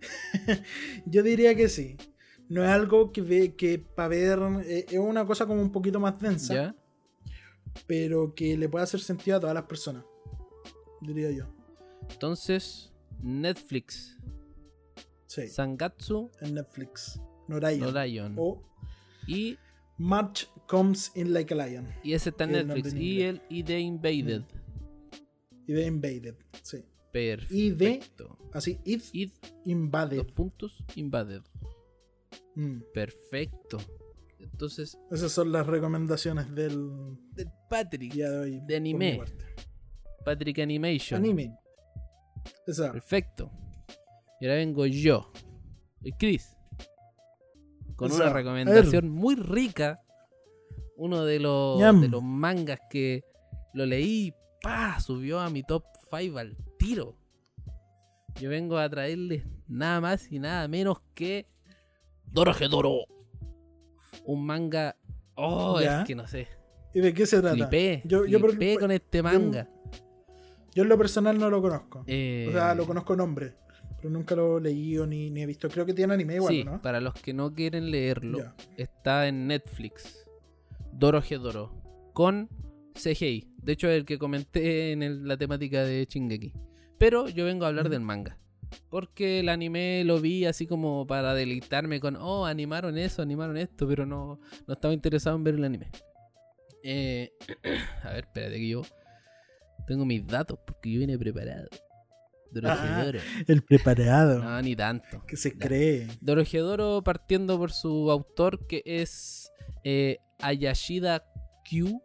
[1.05, 1.97] Yo diría que sí.
[2.49, 4.39] No es algo que, ve, que para ver.
[4.65, 6.53] eh, Es una cosa como un poquito más densa.
[6.53, 6.75] ¿Ya?
[7.87, 10.03] Pero que le puede hacer sentido a todas las personas.
[11.01, 11.45] Diría yo.
[12.09, 12.91] Entonces,
[13.21, 14.17] Netflix,
[15.27, 15.47] Sí.
[15.47, 17.21] Sangatsu, En Netflix.
[17.47, 17.81] Norayon.
[17.81, 18.35] Norayon.
[18.37, 18.63] O
[19.27, 19.57] Y,
[19.97, 21.87] March Comes in Like a Lion.
[22.03, 22.93] y ese está en Netflix.
[22.95, 24.43] Y el y The Invaded.
[25.67, 26.35] Y de Invaded.
[26.63, 26.83] Sí.
[27.11, 27.53] Perfecto.
[27.55, 28.01] Y de-
[28.53, 29.31] Así, Id,
[29.65, 30.17] Invaded.
[30.17, 31.41] dos puntos, Invaded.
[32.55, 32.79] Mm.
[32.93, 33.77] Perfecto.
[34.39, 36.89] Entonces, Esas son las recomendaciones del
[37.33, 38.13] del Patrick.
[38.13, 38.75] día de hoy.
[38.75, 39.21] anime.
[40.25, 41.19] Patrick Animation.
[41.21, 41.55] Anime.
[42.65, 42.91] Esa.
[42.91, 43.51] Perfecto.
[44.39, 45.31] Y ahora vengo yo,
[46.03, 46.55] el Chris,
[47.95, 50.01] con una recomendación muy rica.
[50.95, 52.01] Uno de los, Ñam.
[52.01, 53.23] de los mangas que
[53.73, 54.99] lo leí y ¡pa!
[54.99, 57.17] subió a mi top 5 al tiro.
[58.39, 61.47] Yo vengo a traerles nada más y nada menos que
[62.31, 63.05] Dorohedoro.
[64.25, 64.95] Un manga.
[65.35, 66.01] Oh, Ya.
[66.01, 66.47] es que no sé.
[66.93, 67.55] ¿Y de qué se trata?
[67.55, 68.01] Flipé.
[68.05, 69.69] Yo, yo, por- flipé con este manga.
[70.73, 72.03] yo en lo personal no lo conozco.
[72.07, 73.53] Eh, O sea, lo conozco nombre.
[73.97, 75.67] Pero nunca lo he leído ni, ni he visto.
[75.69, 76.81] Creo que tiene anime igual, sí, ¿no?
[76.81, 78.55] para los que no quieren leerlo, Ya.
[78.77, 80.25] está en Netflix.
[80.93, 81.71] Dorohedoro.
[82.13, 82.49] Con
[82.95, 83.47] CGI.
[83.57, 86.53] De hecho, el que comenté en el- la temática de Shingeki.
[86.97, 88.37] Pero yo vengo a hablar del manga.
[88.89, 93.87] Porque el anime lo vi así como para deleitarme con, oh, animaron eso, animaron esto,
[93.87, 95.91] pero no, no estaba interesado en ver el anime.
[96.83, 97.31] Eh,
[98.03, 98.81] a ver, espérate que yo
[99.87, 101.67] tengo mis datos porque yo vine preparado.
[102.51, 103.19] Dorohedoro.
[103.47, 104.39] El preparado.
[104.39, 105.23] No, ni tanto.
[105.27, 106.07] que se cree.
[106.21, 109.51] Dorohedoro partiendo por su autor que es
[109.83, 111.23] eh, Ayashida
[111.69, 112.01] Q.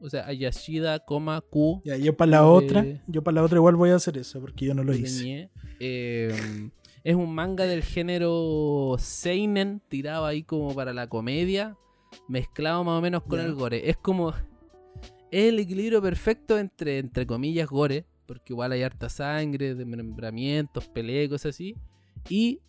[0.00, 1.80] O sea, Ayashida, coma, Q.
[1.84, 4.40] Ya, yo para la Eh, otra, yo para la otra igual voy a hacer eso,
[4.40, 5.50] porque yo no lo hice.
[5.80, 6.70] Eh,
[7.04, 11.76] es un manga del género Seinen, tirado ahí como para la comedia,
[12.28, 13.88] mezclado más o menos con el gore.
[13.88, 14.34] Es como.
[15.30, 21.28] Es el equilibrio perfecto entre, entre comillas, gore, porque igual hay harta sangre, desmembramientos, peleas,
[21.28, 21.74] cosas así,
[22.28, 22.60] y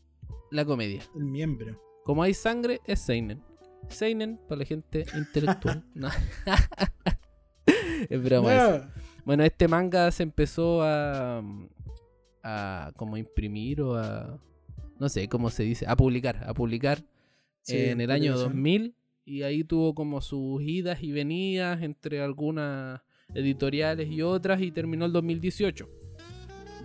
[0.52, 1.02] la comedia.
[1.16, 1.80] El miembro.
[2.04, 3.42] Como hay sangre, es Seinen.
[3.90, 5.84] Seinen para la gente intelectual.
[5.94, 6.10] No.
[8.10, 8.78] es broma eso.
[8.78, 8.94] Ya.
[9.26, 11.44] Bueno, este manga se empezó a,
[12.44, 14.40] a como imprimir o a
[15.00, 17.04] no sé cómo se dice, a publicar, a publicar
[17.62, 18.54] Sí, en el año publicación.
[18.54, 23.02] 2000 y ahí tuvo como sus idas y venidas entre algunas
[23.34, 25.90] editoriales y otras y terminó el 2018.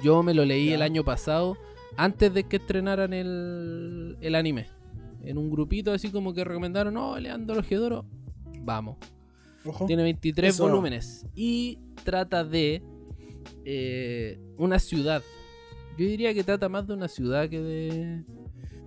[0.03, 1.57] Yo me lo leí el año pasado
[1.97, 4.66] antes de que estrenaran el, el anime.
[5.25, 8.05] En un grupito así como que recomendaron, no, Leandro Logedoro,
[8.61, 8.97] vamos.
[9.64, 9.87] Ojo.
[9.87, 10.64] Tiene 23 Eso.
[10.64, 12.83] volúmenes y trata de
[13.64, 15.23] eh, una ciudad.
[15.97, 18.25] Yo diría que trata más de una ciudad que de,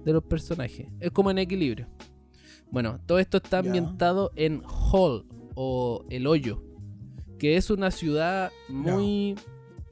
[0.04, 0.88] de los personajes.
[1.00, 1.88] Es como en equilibrio.
[2.72, 5.26] Bueno, todo esto está ambientado en Hall
[5.56, 6.62] o El Hoyo,
[7.40, 9.36] que es una ciudad muy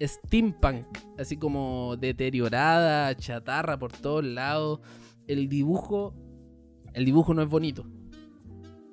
[0.02, 0.86] steampunk,
[1.18, 4.80] así como deteriorada, chatarra por todos lados.
[5.28, 6.14] El dibujo,
[6.94, 7.86] el dibujo no es bonito.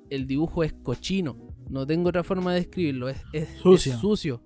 [0.09, 1.37] El dibujo es cochino.
[1.69, 3.09] No tengo otra forma de describirlo.
[3.09, 3.49] Es, es-
[3.93, 4.41] es Sucio.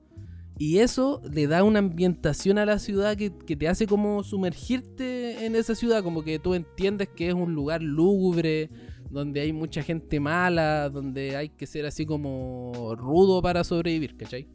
[0.58, 5.46] Y eso le da una ambientación a la ciudad que, que te hace como sumergirte
[5.46, 8.70] en esa ciudad, como que tú entiendes que es un lugar lúgubre,
[9.10, 14.48] donde hay mucha gente mala, donde hay que ser así como rudo para sobrevivir, ¿cachai?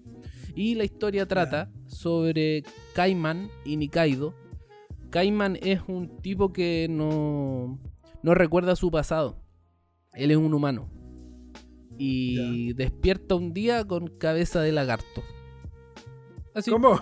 [0.55, 4.35] Y la historia trata sobre Kaiman y Nikaido.
[5.11, 7.79] Kaiman es un tipo que no,
[8.23, 9.43] no recuerda su pasado.
[10.13, 10.91] Él es un humano.
[11.99, 15.23] Y despierta un día con cabeza de lagarto.
[16.55, 16.99] Así, ¿Cómo?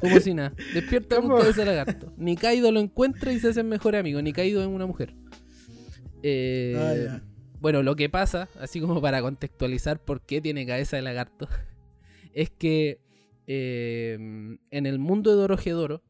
[0.00, 0.54] como si nada.
[0.74, 2.12] Despierta con cabeza de lagarto.
[2.16, 4.20] Nikaido lo encuentra y se hacen mejor amigo.
[4.22, 5.14] Nikaido es una mujer.
[6.22, 7.22] Eh, Ah, ya.
[7.60, 11.46] bueno, lo que pasa, así como para contextualizar por qué tiene cabeza de lagarto,
[12.32, 13.00] es que
[13.46, 14.14] eh,
[14.70, 16.02] en el mundo de Dorohedoro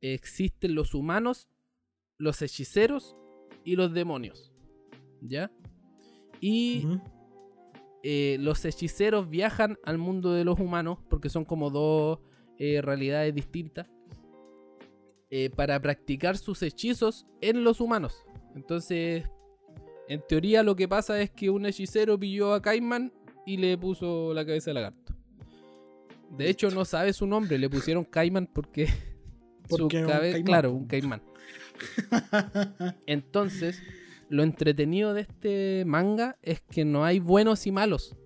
[0.00, 1.48] existen los humanos,
[2.18, 3.16] los hechiceros
[3.64, 4.52] y los demonios.
[5.20, 5.50] ¿Ya?
[6.40, 6.86] Y
[8.02, 12.20] eh, los hechiceros viajan al mundo de los humanos porque son como dos
[12.58, 13.88] eh, realidades distintas
[15.30, 18.24] eh, para practicar sus hechizos en los humanos.
[18.54, 19.24] Entonces,
[20.08, 23.12] en teoría lo que pasa es que un hechicero pilló a Kaiman
[23.44, 25.14] y le puso la cabeza de lagarto.
[26.36, 28.86] De hecho, no sabe su nombre, le pusieron Kaiman porque...
[29.68, 30.44] su Porque un cabe- caimán.
[30.44, 31.22] Claro, un caimán.
[33.06, 33.82] Entonces,
[34.28, 38.16] lo entretenido de este manga es que no hay buenos y malos.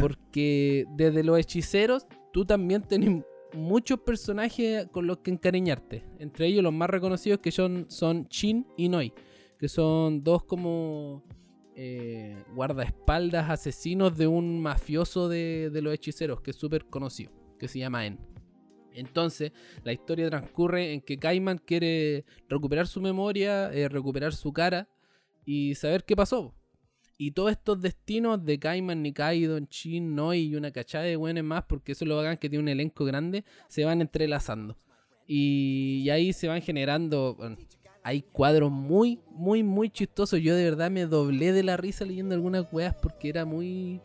[0.00, 3.22] Porque desde los hechiceros, tú también tenés
[3.52, 6.04] muchos personajes con los que encariñarte.
[6.18, 9.12] Entre ellos los más reconocidos que son, son Shin y Noi.
[9.58, 11.22] Que son dos como
[11.76, 17.68] eh, guardaespaldas asesinos de un mafioso de, de los hechiceros, que es súper conocido, que
[17.68, 18.33] se llama En.
[18.94, 24.88] Entonces, la historia transcurre en que Kaiman quiere recuperar su memoria, eh, recuperar su cara
[25.44, 26.54] y saber qué pasó.
[27.16, 31.64] Y todos estos destinos de Kaiman, Nikaido, Shin, Noi y una cachada de buenos más,
[31.64, 34.76] porque eso es lo bacán que tiene un elenco grande, se van entrelazando.
[35.26, 37.36] Y, y ahí se van generando.
[38.02, 40.40] hay cuadros muy, muy, muy chistosos.
[40.40, 44.00] Yo de verdad me doblé de la risa leyendo algunas weas porque era muy.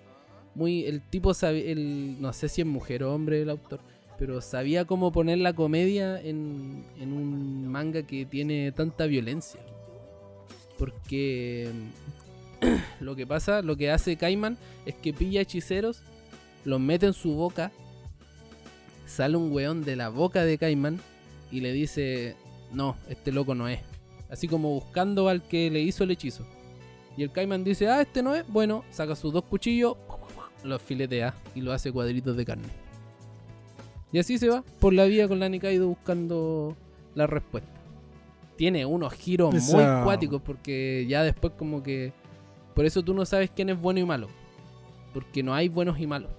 [0.56, 0.86] Muy.
[0.86, 1.64] El tipo sabía.
[1.66, 3.82] El, no sé si es mujer o hombre el autor.
[4.20, 9.62] Pero sabía cómo poner la comedia en, en un manga que tiene tanta violencia.
[10.78, 11.72] Porque
[13.00, 16.02] lo que pasa, lo que hace Kaiman es que pilla hechiceros,
[16.66, 17.72] los mete en su boca,
[19.06, 21.00] sale un weón de la boca de Kaiman
[21.52, 22.36] y le dice,
[22.72, 23.80] no, este loco no es.
[24.30, 26.46] Así como buscando al que le hizo el hechizo.
[27.18, 28.48] Y el Kaiman dice, ah, este no es.
[28.48, 29.98] Bueno, saca sus dos cuchillos,
[30.64, 32.89] los filetea y lo hace cuadritos de carne.
[34.12, 36.76] Y así se va por la vía con la Nikaido buscando
[37.16, 37.70] la respuesta.
[38.56, 42.12] Tiene unos giros muy Esa- cuáticos porque ya después como que...
[42.74, 44.28] Por eso tú no sabes quién es bueno y malo.
[45.14, 46.32] Porque no hay buenos y malos.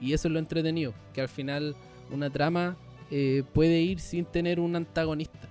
[0.00, 0.94] Y eso es lo entretenido.
[1.12, 1.74] Que al final
[2.10, 2.76] una trama
[3.10, 5.48] eh, puede ir sin tener un antagonista.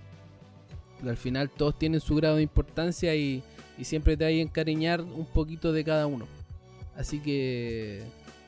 [1.03, 3.43] Y al final todos tienen su grado de importancia y,
[3.77, 6.25] y siempre te hay a encariñar un poquito de cada uno.
[6.95, 8.03] Así que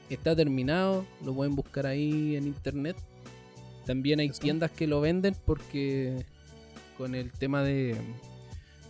[0.09, 2.95] está terminado, lo pueden buscar ahí en internet.
[3.87, 6.25] También hay tiendas que lo venden porque
[6.97, 7.95] con el tema de,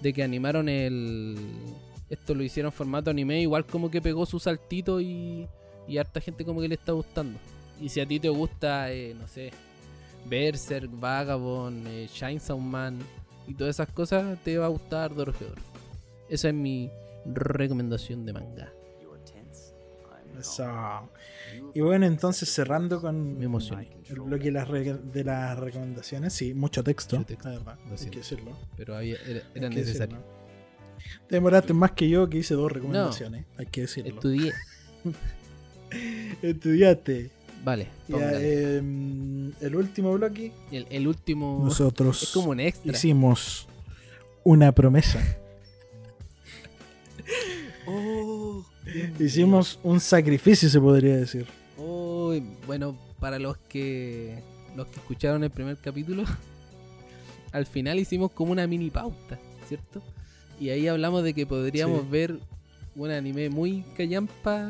[0.01, 1.37] de que animaron el,
[2.09, 5.47] esto lo hicieron formato anime, igual como que pegó su saltito y,
[5.87, 7.37] y harta gente como que le está gustando.
[7.79, 9.51] Y si a ti te gusta, eh, no sé,
[10.25, 12.97] Berserk, Vagabond, eh, Chainsaw Man
[13.47, 15.61] y todas esas cosas, te va a gustar Dorohedoro.
[16.27, 16.89] Esa es mi
[17.25, 18.73] recomendación de manga.
[20.39, 21.09] Eso.
[21.73, 23.89] Y bueno, entonces cerrando con Me emocioné.
[24.09, 26.33] el bloque de las, re- de las recomendaciones.
[26.33, 27.15] Sí, mucho texto.
[27.17, 28.57] Mucho texto, la verdad, lo hay que decirlo.
[28.75, 29.17] Pero había,
[29.55, 30.17] era, necesario.
[31.27, 33.45] Te demoraste más que yo que hice dos recomendaciones.
[33.57, 34.13] Hay que decirlo.
[34.15, 34.53] Estudié.
[36.41, 37.31] Estudiaste.
[37.63, 40.53] Vale, Ya, em, el último bloque.
[40.71, 42.91] el, el último Nosotros es como un extra.
[42.91, 43.67] hicimos
[44.43, 45.19] una promesa.
[47.89, 48.65] Oh,
[49.19, 51.45] Hicimos un sacrificio, se podría decir.
[51.77, 52.33] Oh,
[52.65, 54.41] bueno, para los que
[54.75, 56.23] los que escucharon el primer capítulo,
[57.51, 60.03] al final hicimos como una mini pauta, ¿cierto?
[60.59, 62.07] Y ahí hablamos de que podríamos Sí.
[62.09, 62.39] ver
[62.95, 64.69] un anime muy callampa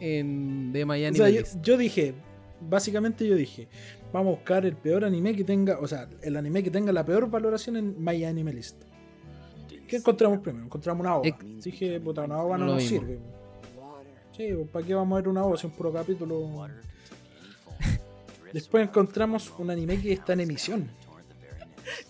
[0.00, 1.16] en de O Miami.
[1.16, 2.14] sea, yo, yo dije,
[2.68, 3.68] básicamente yo dije,
[4.12, 7.04] vamos a buscar el peor anime que tenga, o sea, el anime que tenga la
[7.04, 8.76] peor valoración en My Anime List.
[9.88, 10.64] ¿Qué encontramos primero?
[10.66, 11.28] Encontramos una OVA.
[11.28, 13.00] Ex- Dije, puta, una OVA no nos mismo.
[13.00, 13.18] sirve.
[14.36, 16.66] Sí, pues, ¿para qué vamos a ver una OVA si es un puro capítulo?
[18.52, 20.90] Después encontramos un anime que está en emisión.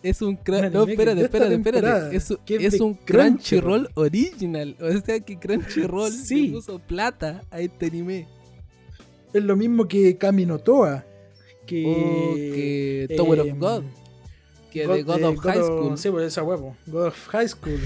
[0.03, 2.17] Es un Un cra- anime No, espérate, espérate, espérate.
[2.17, 3.05] Es, es un Crunchyroll.
[3.05, 4.77] Crunchyroll original.
[4.81, 6.49] O sea que Crunchyroll Sí.
[6.49, 8.27] le puso plata a este anime.
[9.33, 11.05] Es lo mismo que Kamino Toa.
[11.67, 13.85] Que, O que Tower eh, of God.
[14.87, 15.99] Que de God eh, of High School.
[15.99, 16.77] Sí, pues esa huevo.
[16.87, 17.81] God of High School.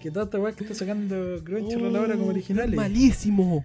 [0.00, 2.74] Que tanta weá que está sacando Crunchyroll ahora como originales.
[2.74, 3.64] Malísimo.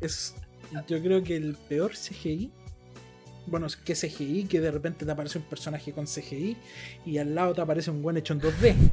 [0.00, 0.34] Es,
[0.88, 2.50] yo creo que el peor CGI.
[3.46, 6.56] Bueno, es que CGI, que de repente te aparece un personaje con CGI
[7.04, 8.74] y al lado te aparece un buen hecho en 2D.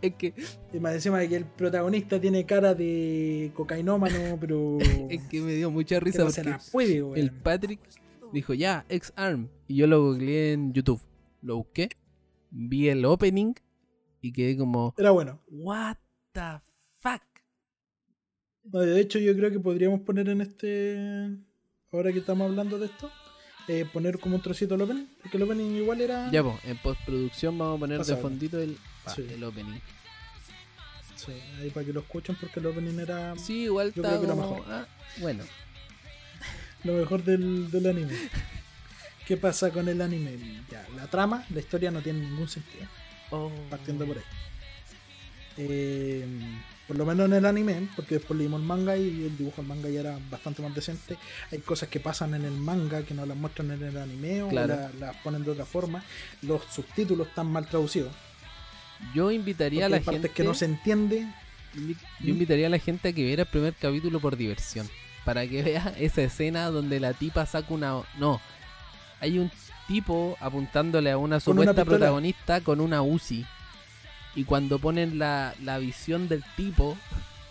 [0.00, 0.32] Es que,
[0.72, 4.78] Y más encima de que el protagonista tiene cara de cocainómano, pero.
[5.10, 7.18] es que me dio mucha que risa no se porque la puede, weón.
[7.18, 7.80] el Patrick
[8.32, 9.48] dijo ya, X-Arm.
[9.66, 11.00] Y yo lo googleé en YouTube.
[11.42, 11.88] Lo busqué,
[12.50, 13.54] vi el opening
[14.20, 15.40] y quedé como, Era bueno.
[15.48, 15.96] ¿What
[16.32, 16.60] the
[16.98, 17.22] fuck?
[18.64, 21.36] No, de hecho, yo creo que podríamos poner en este.
[21.92, 23.10] Ahora que estamos hablando de esto,
[23.68, 25.06] eh, poner como un trocito el opening.
[25.22, 26.30] Porque el opening igual era.
[26.30, 29.26] Ya, pues, en postproducción vamos a poner de fondito el, pa, Sí.
[29.30, 29.78] el opening.
[31.16, 34.20] Sí, ahí para que lo escuchen, porque el opening era Sí, igual Yo está creo
[34.20, 34.72] que lo como- mejor.
[34.72, 34.86] ah,
[35.20, 35.44] bueno,
[36.88, 38.12] lo mejor del, del anime.
[39.26, 40.36] ¿Qué pasa con el anime?
[40.70, 42.86] Ya, la trama, la historia no tiene ningún sentido.
[43.30, 43.50] Oh.
[43.70, 44.24] Partiendo por ahí.
[45.56, 46.24] Eh,
[46.86, 49.66] por lo menos en el anime, porque después leímos el manga y el dibujo del
[49.66, 51.16] manga ya era bastante más decente.
[51.52, 54.48] Hay cosas que pasan en el manga que no las muestran en el anime o
[54.48, 54.74] Claro.
[54.76, 56.02] la- las ponen de otra forma.
[56.42, 58.12] Los subtítulos están mal traducidos.
[59.14, 60.34] Yo invitaría a la hay partes gente.
[60.36, 61.26] que no se entiende.
[62.20, 64.88] Yo invitaría a la gente a que viera el primer capítulo por diversión.
[65.28, 68.00] Para que vea esa escena donde la tipa saca una.
[68.18, 68.40] No.
[69.20, 69.50] Hay un
[69.86, 73.44] tipo apuntándole a una supuesta una protagonista con una UCI.
[74.36, 76.96] Y cuando ponen la, la visión del tipo,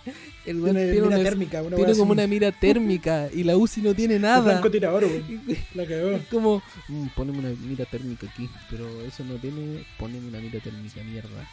[0.47, 2.19] el weón Tiene, mira una- térmica, una tiene como así.
[2.19, 4.41] una mira térmica y la UCI no tiene nada.
[4.53, 5.41] francotirador, weón.
[5.75, 6.09] La cagó.
[6.13, 10.59] Es como, mm, poneme una mira térmica aquí, pero eso no tiene, poneme una mira
[10.61, 11.47] térmica, mierda.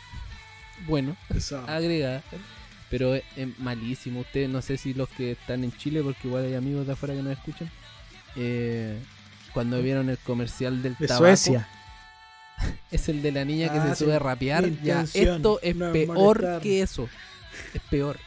[0.86, 1.62] Bueno, Eso.
[2.96, 4.20] Pero es, es malísimo.
[4.20, 7.12] Ustedes no sé si los que están en Chile, porque igual hay amigos de afuera
[7.12, 7.68] que nos escuchan.
[8.36, 8.96] eh,
[9.52, 11.68] cuando vieron el comercial del De tabaco, Suecia.
[12.92, 14.04] es el de la niña que Ah, se sí.
[14.04, 14.70] sube a rapear.
[14.82, 16.60] Ya, esto es no peor molestar.
[16.62, 17.08] que eso.
[17.72, 18.18] Es peor.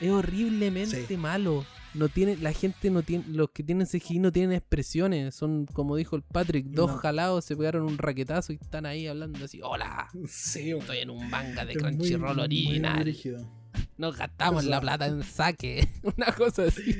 [0.00, 1.16] Es horriblemente Sí.
[1.16, 1.64] malo.
[1.94, 5.34] No tiene, la gente no tiene, los que tienen CGI no tienen expresiones.
[5.34, 6.96] Son, como dijo el Patrick, dos No.
[6.98, 9.60] jalados, se pegaron un raquetazo y están ahí hablando así.
[9.62, 13.00] Hola, Sí, estoy en un manga de muy- Crunchyroll muy original.
[13.00, 13.61] brígido.
[13.96, 15.88] Nos gastamos la plata en saque.
[16.16, 16.92] Una cosa así.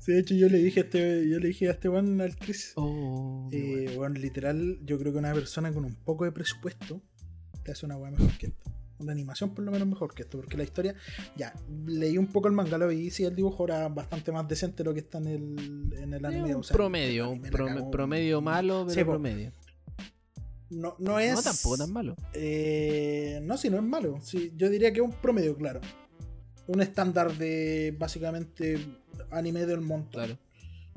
[0.00, 2.36] Sí, de hecho yo le dije a este, yo le dije a este weón al
[2.36, 2.72] Chris.
[2.74, 4.18] Oh, eh, bueno.
[4.18, 7.00] literal, yo creo que una persona con un poco de presupuesto
[7.62, 8.72] te hace una weá mejor que esto.
[8.98, 10.96] Una animación por lo menos mejor que esto, porque la historia,
[11.36, 11.54] ya,
[11.86, 14.78] leí un poco el manga, lo vi, y sí, el dibujo era bastante más decente
[14.78, 16.56] de lo que está en el, en el anime.
[16.56, 19.52] un o sea, promedio, un promedio malo, pero Sí, promedio.
[20.70, 21.34] No, no es.
[21.34, 22.14] No tampoco tan malo.
[22.34, 24.18] Eh, no, si no es malo.
[24.22, 25.80] Sí, yo diría que es un promedio, claro.
[26.66, 28.78] Un estándar de básicamente
[29.30, 30.24] anime del montón.
[30.24, 30.38] Claro.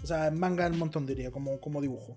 [0.04, 2.16] O sea, manga del montón diría, como, como dibujo.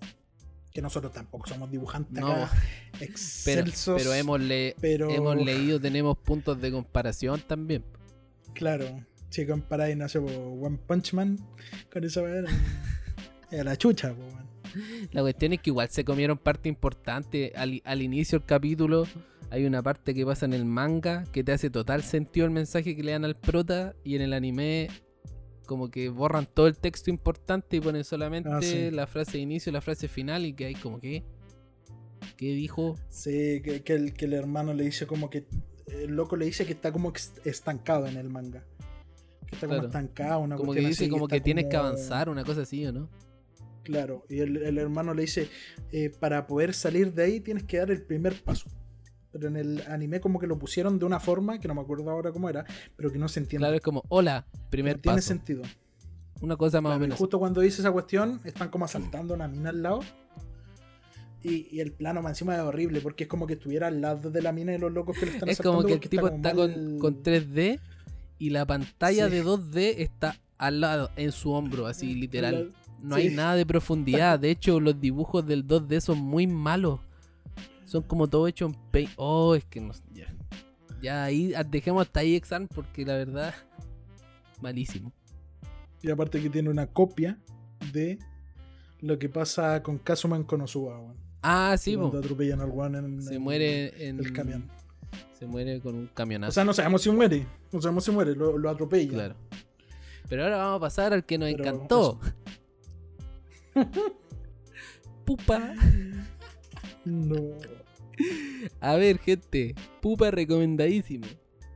[0.73, 2.27] Que nosotros tampoco somos dibujantes No.
[2.31, 2.51] acá.
[2.99, 4.01] Pero, Excelsos.
[4.01, 7.85] pero hemos, le- pero- hemos leído, tenemos puntos de comparación también.
[8.53, 9.05] Claro.
[9.29, 11.37] Si comparáis, no sé, One Punch Man
[11.91, 12.49] con esa weá, era,
[13.51, 14.45] era la chucha, weón.
[15.11, 19.05] La cuestión es que igual se comieron parte importante al, al inicio del capítulo.
[19.49, 22.95] hay una parte que pasa en el manga que te hace total sentido el mensaje
[22.95, 24.89] que le dan al prota y en el anime
[25.65, 28.91] como que borran todo el texto importante y ponen solamente Ah, sí.
[28.91, 31.23] la frase de inicio, la frase final y que hay como que
[32.37, 32.95] ¿qué dijo?
[33.09, 35.45] Sí, que, que el, que el hermano le dice como que.
[35.87, 38.63] El loco le dice que está como estancado en el manga.
[39.47, 42.43] Que está como estancado, una Como que dice así, como que tienes que avanzar, una
[42.43, 43.09] cosa así, ¿o no?
[43.85, 45.47] Claro, y el, el hermano le dice:
[45.91, 48.67] eh, Para poder salir de ahí tienes que dar el primer paso.
[49.31, 52.09] Pero en el anime, como que lo pusieron de una forma que no me acuerdo
[52.09, 53.61] ahora cómo era, pero que no se entiende.
[53.63, 55.27] Claro, es como, hola, No primer tiene paso.
[55.27, 55.61] sentido.
[56.41, 57.17] Una cosa más Claro, o y menos.
[57.19, 59.99] justo cuando dice esa cuestión, están como asaltando una mina al lado.
[61.43, 64.31] Y, y el plano más encima es horrible, porque es como que estuviera al lado
[64.31, 66.53] de la mina y los locos que le están Es como que el tipo está
[66.53, 67.79] con, con 3D
[68.39, 69.31] y la pantalla Sí.
[69.35, 72.73] de 2D está al lado, en su hombro, así literal.
[73.01, 73.21] No Sí.
[73.23, 74.39] hay nada de profundidad.
[74.39, 76.99] De hecho, los dibujos del 2D son muy malos.
[77.85, 79.11] Son como todo hecho en paint.
[79.17, 79.93] Oh, es que no.
[80.11, 80.33] Ya,
[81.01, 83.53] ya ahí ah, dejemos hasta ahí exam porque la verdad.
[84.61, 85.11] Malísimo.
[86.01, 87.37] Y aparte que tiene una copia
[87.91, 88.17] de
[89.01, 91.15] lo que pasa con Kazuma en Konosuba, weón.
[91.41, 94.19] Ah, sí, Cuando atropellan al en Se en muere en.
[94.19, 94.67] el camión.
[95.37, 96.53] Se muere con un O camionazo.
[96.53, 97.45] sea, no sabemos si muere.
[97.71, 99.11] No sabemos si muere, lo, lo atropella.
[99.11, 99.35] claro.
[100.27, 102.19] Pero ahora vamos a pasar al que nos Pero encantó.
[105.25, 105.73] Pupa.
[107.03, 107.57] No.
[108.79, 109.75] A ver, gente.
[110.01, 111.25] Pupa recomendadísimo.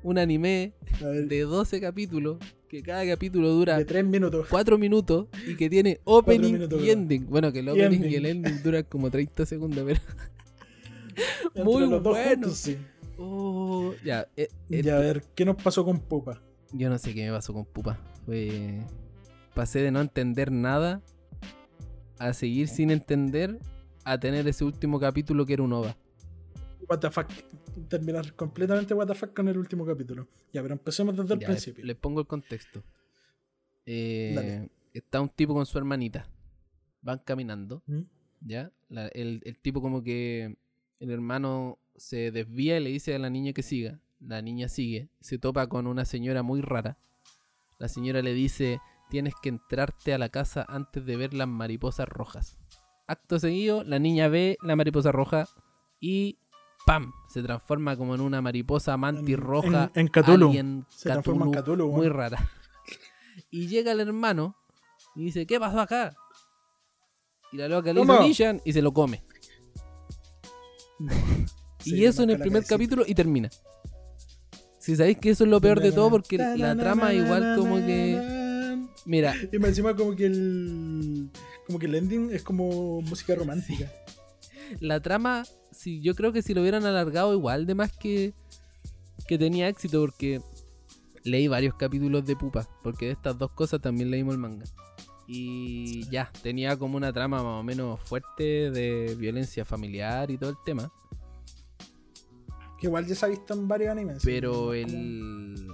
[0.04, 2.38] Un anime de 12 capítulos.
[2.68, 4.46] Que cada capítulo dura de tres minutos.
[4.48, 7.26] 4 minutos y que tiene opening minutos, y ending.
[7.28, 8.14] Bueno, que el opening y, ending.
[8.14, 10.00] el ending duran como 30 segundos, pero.
[11.66, 12.14] Muy bueno.
[12.14, 12.78] juntos, sí.
[13.18, 16.44] Oh, ya, eh, eh, Ya, a ver, ¿qué nos pasó con Pupa?
[16.72, 18.00] Yo no sé qué me pasó con Pupa.
[18.28, 18.82] Fue.
[19.56, 21.02] Pasé de no entender nada
[22.20, 23.58] a seguir sin entender
[24.04, 25.96] a tener ese último capítulo que era un OVA.
[26.88, 27.28] What the fuck.
[27.90, 30.28] Terminar completamente what the fuck con el último capítulo.
[30.54, 31.86] Ya, pero empecemos desde el Ya, principio.
[31.86, 32.84] Les pongo el contexto.
[33.86, 36.28] Eh, está un tipo con su hermanita.
[37.02, 37.84] Van caminando.
[37.88, 38.02] ¿Mm?
[38.42, 38.72] ¿Ya?
[38.90, 40.56] La- el, el tipo como que
[41.00, 44.00] el hermano se desvía y le dice a la niña que siga.
[44.20, 45.10] La niña sigue.
[45.22, 46.98] Se topa con una señora muy rara.
[47.78, 48.80] La señora le dice,
[49.10, 52.58] tienes que entrarte a la casa antes de ver las mariposas rojas.
[53.08, 55.46] Acto seguido, la niña ve la mariposa roja
[56.00, 56.38] y
[56.86, 57.12] ¡pam!
[57.28, 59.92] Se transforma como en una mariposa mantis En- roja.
[59.96, 60.50] en- en Cthulhu.
[60.50, 62.38] alien Se transforma en Cthulhu, Muy rara.
[63.52, 64.56] Y llega el hermano
[65.16, 66.14] y dice, ¿qué pasó acá?
[67.52, 69.24] Y la loca le dice y se lo come.
[71.80, 73.50] Sí, y eso en el primer capítulo y termina.
[74.80, 78.09] Si sabéis que eso es lo peor de todo porque la trama igual como que...
[79.10, 81.32] Mira, Y más encima como que el...
[81.66, 83.92] Como que el ending es como música romántica.
[84.80, 88.36] la trama, si yo creo que si lo hubieran alargado igual de más que,
[89.28, 90.42] que tenía éxito porque
[91.24, 94.66] leí varios capítulos de Pupa, porque de estas dos cosas también leímos el manga.
[95.28, 100.52] Y ya, tenía como una trama más o menos fuerte de violencia familiar y todo
[100.52, 100.92] el tema.
[102.78, 104.22] Que igual ya se ha visto en varios animes.
[104.24, 105.68] Pero el,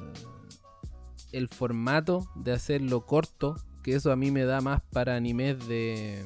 [1.35, 6.25] el formato de hacerlo corto, que eso a mí me da más para animes de,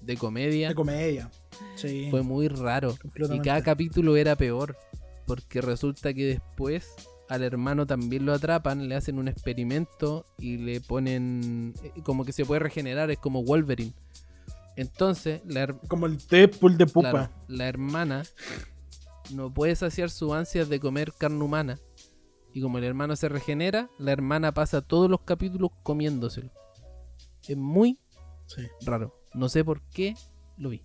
[0.00, 1.30] de comedia, De comedia.
[1.74, 2.08] Sí.
[2.10, 2.96] fue muy raro.
[3.32, 4.76] Y cada capítulo era peor,
[5.26, 6.94] porque resulta que después
[7.28, 12.32] al hermano también lo atrapan, le hacen un experimento y le ponen eh, como que
[12.32, 13.94] se puede regenerar, es como Wolverine.
[14.76, 17.10] Entonces, la, Como el Deadpool de Pupa.
[17.10, 18.24] Claro, la hermana
[19.32, 21.78] no puede saciar sus ansias de comer carne humana.
[22.54, 26.50] Y como el hermano se regenera, la hermana pasa todos los capítulos comiéndoselo.
[27.48, 27.98] Es muy
[28.46, 28.62] Sí.
[28.86, 29.14] raro.
[29.34, 30.14] No sé por qué
[30.56, 30.82] lo vi.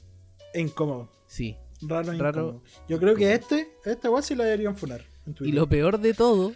[0.55, 1.09] Incómodo.
[1.27, 1.57] Sí.
[1.81, 2.41] Raro, e Raro.
[2.41, 2.63] incómodo.
[2.87, 5.01] Yo creo que este, este igual sí lo deberían funar.
[5.27, 6.53] en Y lo peor de todo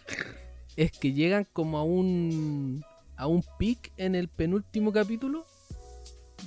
[0.76, 2.84] es que llegan como a un
[3.16, 5.46] a un pic en el penúltimo capítulo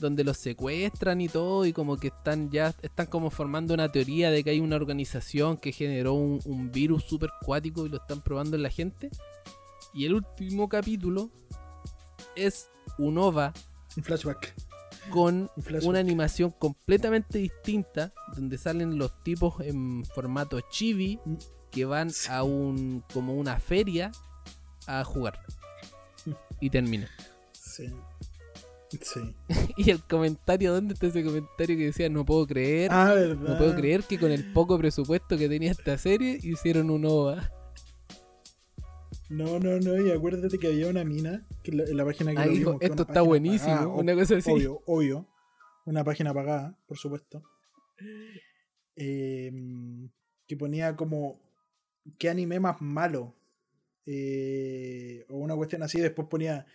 [0.00, 4.30] donde los secuestran y todo y como que están ya están como formando una teoría
[4.30, 8.20] de que hay una organización que generó un, un virus super cuático y lo están
[8.20, 9.10] probando en la gente
[9.94, 11.30] y el último capítulo
[12.34, 12.68] es
[12.98, 13.52] un OVA
[13.96, 14.54] Un flashback.
[15.10, 15.88] con Un flashback.
[15.88, 21.36] una animación completamente distinta donde salen los tipos en formato chibi Mm.
[21.70, 22.28] que van Sí.
[22.30, 24.12] a un como una feria
[24.86, 25.40] a jugar
[26.60, 27.08] y termina
[27.52, 27.92] Sí.
[29.02, 29.34] Sí.
[29.76, 33.36] y el comentario dónde está ese comentario que decía no puedo creer Ah, verdad.
[33.52, 37.50] no puedo creer que con el poco presupuesto que tenía esta serie hicieron un OVA
[39.28, 40.00] No, no, no.
[40.00, 42.70] Y acuérdate que había una mina que la, en la página que Ahí lo dijo,
[42.70, 45.26] vimos, que esto está buenísimo pagada, una cosa así Obvio, obvio.
[45.84, 47.42] Una página pagada, por supuesto.
[48.96, 49.52] Eh,
[50.46, 51.40] que ponía como
[52.18, 53.34] qué anime más malo.
[54.06, 56.66] eh, o una cuestión así, después ponía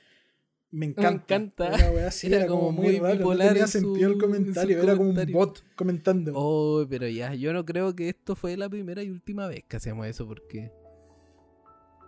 [0.71, 1.69] me encanta.
[1.91, 4.81] wea Era era, como, como muy, muy raro, no bipolar tenía su- sentido el comentario,
[4.81, 6.31] era como un bot comentando.
[6.35, 9.77] Oh, pero ya, yo no creo que esto fue la primera y última vez que
[9.77, 10.71] hacíamos eso porque...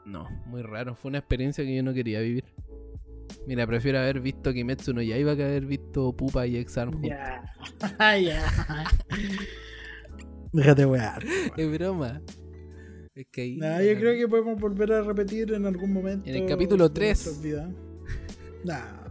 [0.05, 0.95] No, muy raro.
[0.95, 2.43] Fue una experiencia que yo no quería vivir.
[3.47, 7.09] Mira, prefiero haber visto Kimetsu no Yaiba que haber visto Pupa y X-Arm juntos.
[7.09, 8.85] Ya, ya.
[10.53, 11.23] Déjate wear.
[11.57, 12.21] Es broma.
[13.15, 13.57] Es que ahí...
[13.57, 16.29] Nah, yo creo que podemos volver a repetir en algún momento.
[16.29, 17.25] En el capítulo de tres.
[17.25, 17.69] nuestras vidas.
[18.63, 19.07] Nah.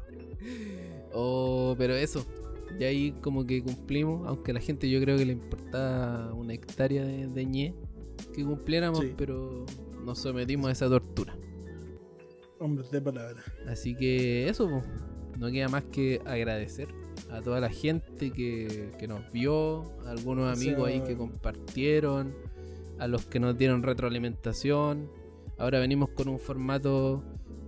[1.12, 2.24] Oh, pero eso.
[2.78, 6.54] Y ahí como que cumplimos, aunque a la gente yo creo que le importaba una
[6.54, 7.74] hectárea de, de ñe
[8.34, 9.14] que cumpliéramos, Sí.
[9.16, 9.66] pero
[10.04, 11.36] nos sometimos a esa tortura.
[12.58, 13.42] Hombres de palabra.
[13.68, 14.82] Así que eso, po.
[15.38, 16.88] no queda más que agradecer
[17.30, 22.34] a toda la gente que, que nos vio, a algunos O amigos ahí que compartieron,
[22.98, 25.10] a los que nos dieron retroalimentación.
[25.58, 27.22] Ahora venimos con un formato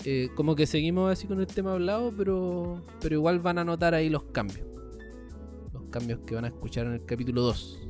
[0.04, 3.94] eh, como que seguimos así con el tema hablado, pero, pero igual van a notar
[3.94, 4.66] ahí los cambios.
[5.72, 7.80] Los cambios que van a escuchar en el capítulo 2.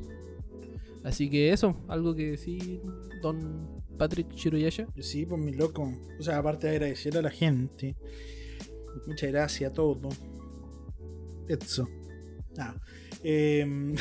[1.03, 2.81] Así que eso, algo que decir,
[3.21, 4.87] don Patrick Shiroyasha.
[4.99, 5.91] Sí, pues mi loco.
[6.19, 7.95] O sea, aparte de agradecer a la gente.
[9.07, 10.15] Muchas gracias a todos.
[11.47, 11.87] Eso.
[12.57, 12.75] Ah.
[13.23, 13.95] em,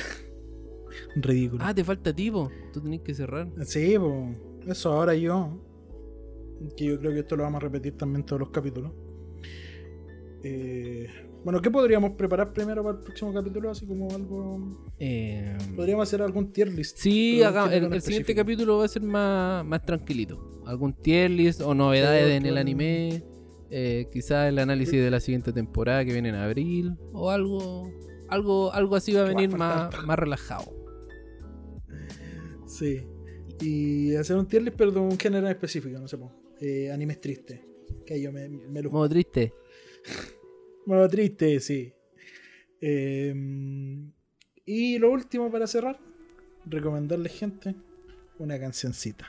[1.16, 1.64] ridículo.
[1.64, 3.48] Ah, te falta tipo, tú tenés que cerrar.
[3.66, 4.36] Sí, pues.
[4.66, 5.60] Eso ahora yo.
[6.76, 8.93] Que yo creo que esto lo vamos a repetir también en todos los capítulos.
[10.43, 11.06] Eh,
[11.44, 13.70] bueno, ¿qué podríamos preparar primero para el próximo capítulo?
[13.70, 14.90] Así como algo.
[14.98, 16.97] Eh, Podríamos hacer algún tier list.
[16.98, 20.62] Sí, el, en el siguiente capítulo va a ser más, más tranquilito.
[20.66, 23.24] Algún tier list o novedades Sí, en el anime.
[23.70, 26.97] Eh, quizás el análisis de la siguiente temporada que viene en abril.
[27.12, 27.90] O algo
[28.28, 30.64] algo algo así va a Que va a venir más, más relajado.
[32.66, 33.06] Sí.
[33.60, 36.18] Y hacer un tier list, pero de un género específico, no sé.
[36.18, 36.32] po.
[36.66, 37.61] Eh, animes tristes.
[38.07, 39.53] Que yo me, me lo Modo triste.
[40.86, 41.93] Modo triste, sí.
[42.81, 43.35] Eh,
[44.65, 46.01] y lo último para cerrar,
[46.65, 47.74] recomendarles gente
[48.39, 49.27] una cancioncita.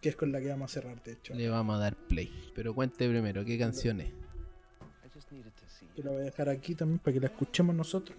[0.00, 1.34] Que es con la que vamos a cerrar, de hecho.
[1.34, 2.28] Le vamos a dar play.
[2.52, 4.10] Pero cuente primero, ¿qué canción es?
[5.94, 8.18] Que la voy a dejar aquí también para que la escuchemos nosotros.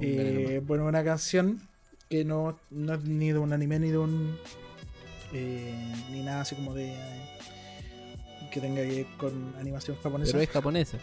[0.00, 1.60] Eh, bueno, una canción
[2.08, 4.36] que no, no es ni de un anime ni de un.
[5.34, 5.74] Eh,
[6.10, 6.92] ni nada así como de.
[6.92, 6.96] eh,
[8.50, 10.30] que tenga que ver con animación japonesa.
[10.32, 10.98] Pero es japonesa.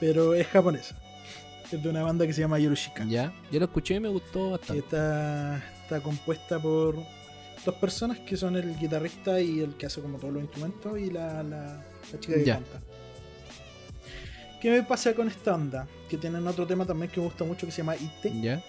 [0.00, 0.96] pero es japonesa.
[1.72, 3.04] Es de una banda que se llama Yorushika.
[3.06, 3.32] Ya.
[3.50, 4.78] Yo lo escuché y me gustó bastante.
[4.84, 6.94] está, está compuesta por
[7.64, 11.10] dos personas que son el guitarrista y el que hace como todos los instrumentos y
[11.10, 12.54] la, la, la chica que Ya.
[12.54, 12.80] canta.
[14.60, 15.88] ¿Qué me pasa con esta banda?
[16.08, 18.62] Que tienen otro tema también que me gusta mucho que se llama Ite, Ya.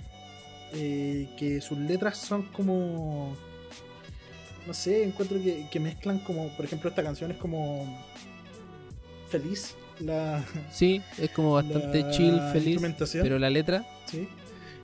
[0.74, 3.38] eh, que sus letras son como...
[4.68, 7.98] No sé, encuentro que, que mezclan como, por ejemplo, esta canción es como
[9.30, 12.82] feliz, la, Sí, es como bastante la chill, feliz.
[13.14, 13.86] Pero la letra.
[14.06, 14.28] ¿sí?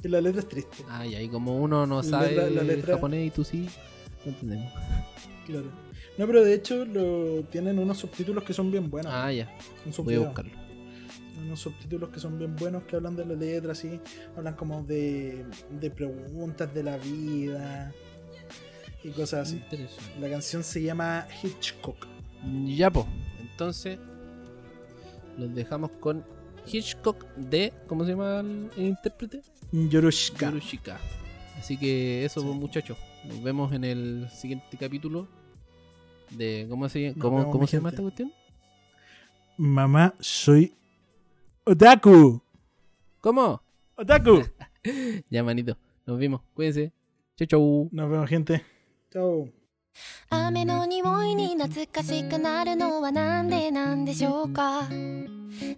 [0.03, 0.83] y la letra es triste.
[0.89, 3.69] Ay, ahí como uno no La sabe letra- la letra- japonés y tú sí.
[4.25, 4.71] No entendemos.
[5.45, 5.65] Claro.
[6.17, 9.11] No, pero de hecho lo, tienen unos subtítulos que son bien buenos.
[9.13, 9.49] Ah, ya.
[9.97, 10.51] Voy a buscarlo.
[11.41, 13.99] Unos subtítulos que son bien buenos que hablan de la letra, así.
[14.37, 15.45] Hablan como de,
[15.79, 17.93] de preguntas de la vida
[19.03, 19.61] y cosas así.
[20.19, 22.07] La canción se llama Hitchcock.
[22.65, 23.07] Ya, po.
[23.39, 23.99] Entonces,
[25.37, 26.23] los dejamos con
[26.65, 27.73] Hitchcock de.
[27.87, 29.41] ¿Cómo se llama el, el intérprete?
[29.71, 30.47] Yorushika.
[30.49, 30.99] Yorushika.
[31.57, 32.47] Así que eso, Sí.
[32.47, 32.97] pues, muchachos.
[33.25, 35.27] Nos vemos en el siguiente capítulo.
[36.31, 36.65] De.
[36.69, 38.33] ¿Cómo se, cómo, vemos, cómo se llama esta cuestión?
[39.57, 40.73] Mamá, soy
[41.65, 42.41] Otaku.
[43.21, 43.61] ¿Cómo?
[43.95, 44.43] Otaku.
[45.29, 45.77] Ya, manito.
[46.05, 46.41] Nos vimos.
[46.53, 46.91] Cuídense.
[47.37, 47.89] Chau, chau.
[47.93, 48.61] Nos vemos, gente.
[49.13, 49.47] Chao.
[50.31, 54.89] 雨の匂いに懐かしくなるのはなんでなんでしょうか？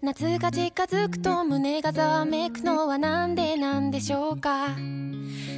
[0.02, 4.70] 夏が近づくと胸がざわめくのはなんでなんでしょうか？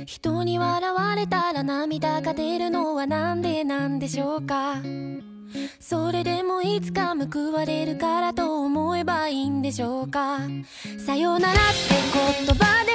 [0.07, 4.77] 人に笑われたら涙が出るのはなんでなんでしょうか？
[5.79, 10.39] それでもいつか報われるからと思えばいいんでしょうか？
[11.05, 11.61] さよならって
[12.47, 12.93] 言葉で